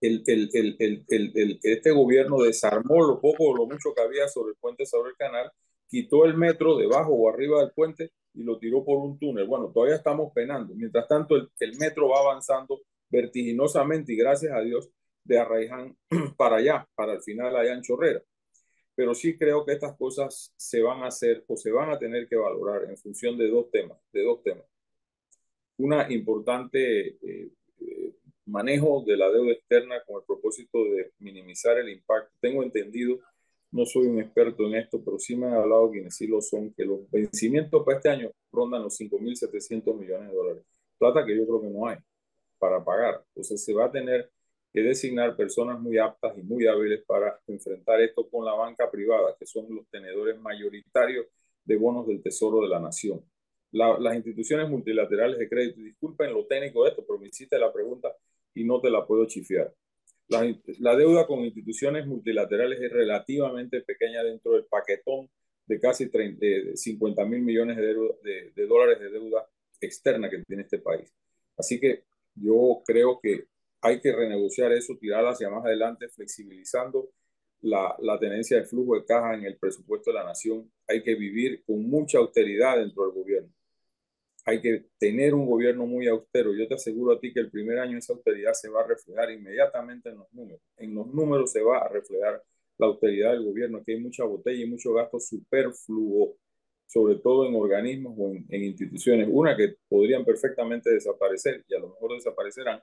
[0.00, 4.56] El, el, el, este gobierno desarmó lo poco o lo mucho que había sobre el
[4.60, 5.50] puente sobre el canal,
[5.88, 9.46] quitó el metro debajo o arriba del puente y lo tiró por un túnel.
[9.46, 10.74] Bueno, todavía estamos penando.
[10.74, 14.90] Mientras tanto, el, metro va avanzando vertiginosamente y gracias a Dios
[15.24, 15.96] de Arraiján
[16.36, 18.22] para allá, para el final allá en Chorrera
[18.98, 22.26] pero sí creo que estas cosas se van a hacer o se van a tener
[22.26, 24.64] que valorar en función de dos temas, de dos temas.
[25.76, 28.14] Una importante eh, eh,
[28.46, 32.34] manejo de la deuda externa con el propósito de minimizar el impacto.
[32.40, 33.20] Tengo entendido,
[33.70, 36.72] no soy un experto en esto, pero sí me han hablado quienes sí lo son,
[36.72, 40.64] que los vencimientos para este año rondan los 5.700 millones de dólares.
[40.98, 41.98] Plata que yo creo que no hay
[42.58, 43.22] para pagar.
[43.28, 44.30] Entonces se va a tener
[44.72, 49.34] que designar personas muy aptas y muy hábiles para enfrentar esto con la banca privada,
[49.38, 51.26] que son los tenedores mayoritarios
[51.64, 53.22] de bonos del Tesoro de la Nación.
[53.70, 58.14] las instituciones multilaterales de crédito, disculpen lo técnico de esto, pero me hiciste la pregunta
[58.54, 59.72] y no te la puedo chifiar.
[60.28, 65.30] La, deuda con instituciones multilaterales es relativamente pequeña dentro del paquetón
[65.66, 69.48] de casi 30, 50 mil millones de, dólares de deuda
[69.80, 71.10] externa que tiene este país.
[71.56, 72.04] Así que
[72.34, 73.46] yo creo que
[73.80, 77.10] hay que renegociar eso, tirar hacia más adelante, flexibilizando
[77.62, 80.70] la, la, tenencia de flujo de caja en el presupuesto de la nación.
[80.86, 83.52] Hay que vivir con mucha austeridad dentro del gobierno.
[84.48, 86.54] Hay que tener un gobierno muy austero.
[86.54, 89.30] Yo te aseguro a ti que el primer año esa austeridad se va a reflejar
[89.30, 90.62] inmediatamente en los números.
[90.78, 92.42] En los números se va a reflejar
[92.78, 96.38] la austeridad del gobierno, que hay mucha botella y mucho gasto superfluo,
[96.86, 99.28] sobre todo en organismos o en, en instituciones.
[99.30, 102.80] Una que podrían perfectamente desaparecer y a lo mejor desaparecerán,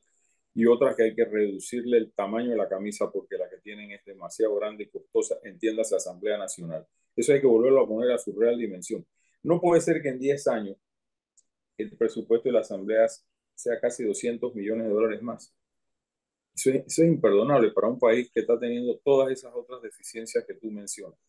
[0.53, 3.89] y otras que hay que reducirle el tamaño de la camisa porque la que tienen
[3.89, 6.85] es demasiado grande y costosa, entiéndase Asamblea Nacional.
[7.15, 9.03] Eso hay que volverlo a poner a su real dimensión.
[9.41, 10.77] No puede ser que en 10 años
[11.77, 13.07] el presupuesto de la Asamblea
[13.53, 15.53] sea casi 200 millones de dólares más.
[16.53, 20.45] Eso es, eso es imperdonable para un país que está teniendo todas esas otras deficiencias
[20.45, 21.19] que tú mencionas.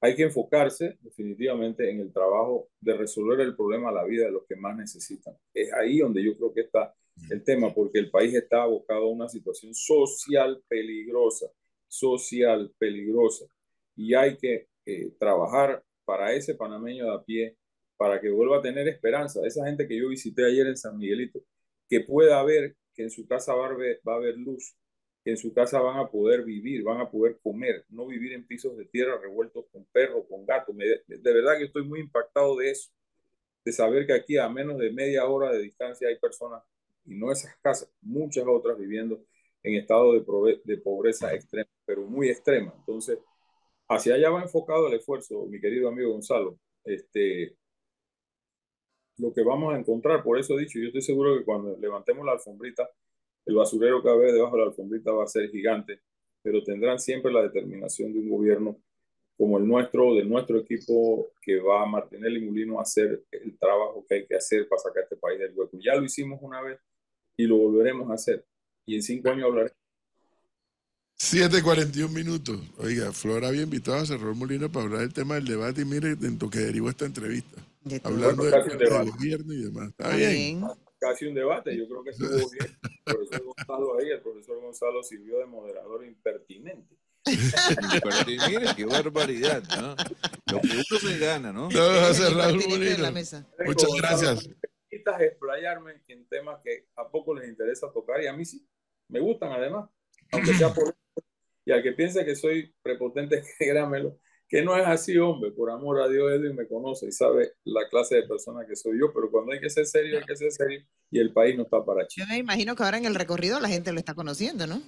[0.00, 4.32] Hay que enfocarse definitivamente en el trabajo de resolver el problema a la vida de
[4.32, 5.34] los que más necesitan.
[5.54, 6.94] Es ahí donde yo creo que está
[7.30, 11.46] el tema, porque el país está abocado a una situación social peligrosa,
[11.88, 13.46] social peligrosa,
[13.96, 17.56] y hay que eh, trabajar para ese panameño de a pie,
[17.96, 19.40] para que vuelva a tener esperanza.
[19.46, 21.40] Esa gente que yo visité ayer en San Miguelito,
[21.88, 24.74] que pueda ver que en su casa va a haber, luz,
[25.24, 28.46] que en su casa van a poder vivir, van a poder comer, no vivir en
[28.46, 30.74] pisos de tierra revueltos con perros, con gatos.
[30.76, 32.90] de verdad que estoy muy impactado de eso,
[33.64, 36.62] de saber que aquí a menos de media hora de distancia hay personas
[37.04, 39.24] y no esas casas, muchas otras viviendo
[39.62, 42.72] en estado de, de pobreza extrema, pero muy extrema.
[42.78, 43.18] Entonces,
[43.88, 46.58] hacia allá va enfocado el esfuerzo, mi querido amigo Gonzalo.
[46.84, 47.56] Este,
[49.18, 52.24] lo que vamos a encontrar, por eso he dicho, yo estoy seguro que cuando levantemos
[52.24, 52.88] la alfombrita,
[53.44, 56.00] el basurero que va debajo de la alfombrita va a ser gigante,
[56.42, 58.76] pero tendrán siempre la determinación de un gobierno
[59.36, 63.58] como el nuestro, de nuestro equipo, que va a mantener el Mulino a hacer el
[63.58, 65.78] trabajo que hay que hacer para sacar este país del hueco.
[65.78, 66.78] Ya lo hicimos una vez,
[67.36, 68.44] y lo volveremos a hacer.
[68.86, 69.72] Y en cinco años hablaré.
[71.18, 72.60] 7.41 minutos.
[72.78, 76.10] Oiga, Flora había invitado a Cerrón Molina para hablar del tema del debate y mire
[76.10, 77.65] en lo que derivó esta entrevista.
[77.86, 78.00] De.
[78.04, 79.10] Hablando Bueno, casi un tema del debate.
[79.10, 79.88] gobierno y demás.
[79.90, 80.30] Está bien.
[80.30, 80.64] bien.
[80.98, 82.78] Casi un debate, yo creo que estuvo bien.
[82.82, 86.96] El profesor Gonzalo ahí, el profesor Gonzalo sirvió de moderador impertinente.
[87.26, 89.96] Mire, qué barbaridad, ¿no?
[90.52, 91.68] Lo que uno se gana, ¿no?
[91.68, 93.46] No, José Raúl de mesa.
[93.64, 94.48] Muchas gracias.
[94.48, 94.54] me
[94.90, 98.66] permitas explayarme en temas que a poco les interesa tocar y a mí sí,
[99.08, 99.88] me gustan además,
[100.32, 100.94] aunque sea por
[101.64, 104.18] y al que piense que soy prepotente, créamelo,
[104.48, 107.88] que no es así, hombre, por amor a Dios, Edwin me conoce y sabe la
[107.88, 110.52] clase de persona que soy yo, pero cuando hay que ser serio, hay que ser
[110.52, 112.28] serio y el país no está para Yo chicos.
[112.30, 114.80] me imagino que ahora en el recorrido la gente lo está conociendo, ¿no?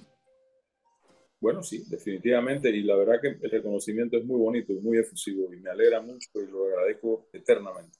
[1.41, 5.53] Bueno, sí, definitivamente, y la verdad que el reconocimiento es muy bonito y muy efusivo,
[5.53, 7.97] y me alegra mucho y lo agradezco eternamente.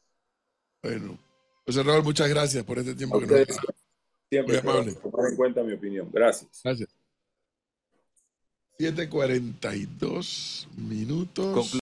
[0.83, 1.17] Bueno,
[1.65, 3.47] José Raúl, muchas gracias por este A tiempo que nos
[4.29, 4.93] siempre Muy amable.
[4.93, 6.09] por tomar en cuenta mi opinión.
[6.11, 6.61] Gracias.
[6.63, 6.98] Gracias.
[8.79, 11.53] 7.42 minutos.